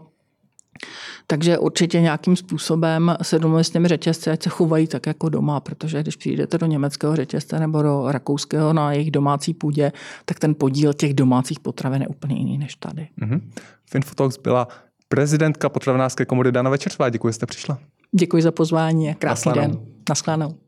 takže 1.27 1.59
určitě 1.59 2.01
nějakým 2.01 2.37
způsobem 2.37 3.17
se 3.23 3.39
domluvit 3.39 3.65
s 3.65 3.71
těmi 3.71 3.89
řetězci, 3.89 4.31
ať 4.31 4.43
se 4.43 4.51
chovají 4.51 4.87
tak 4.87 5.07
jako 5.07 5.29
doma, 5.29 5.61
protože 5.61 6.03
když 6.03 6.17
přijdete 6.17 6.59
do 6.59 6.67
německého 6.67 7.17
řetězce 7.17 7.61
nebo 7.61 7.83
do 7.83 8.05
rakouského 8.13 8.73
na 8.73 8.93
jejich 8.93 9.11
domácí 9.11 9.55
půdě, 9.55 9.93
tak 10.25 10.39
ten 10.39 10.55
podíl 10.55 10.93
těch 10.93 11.15
domácích 11.15 11.61
potravin 11.61 12.03
je 12.03 12.09
úplně 12.09 12.37
jiný 12.37 12.59
než 12.59 12.75
tady. 12.75 13.09
Mm-hmm. 13.21 13.41
V 13.85 13.95
Infotalks 13.95 14.39
byla 14.39 14.69
prezidentka 15.09 15.69
potravinářské 15.69 16.25
komory 16.25 16.53
Dana 16.53 16.71
Večeřová. 16.71 17.09
Děkuji, 17.09 17.29
že 17.29 17.33
jste 17.33 17.47
přišla. 17.47 17.79
Děkuji 18.13 18.43
za 18.43 18.53
pozvání 18.53 19.15
krásný 19.15 19.53
den. 19.53 19.79
Naschledanou. 20.09 20.55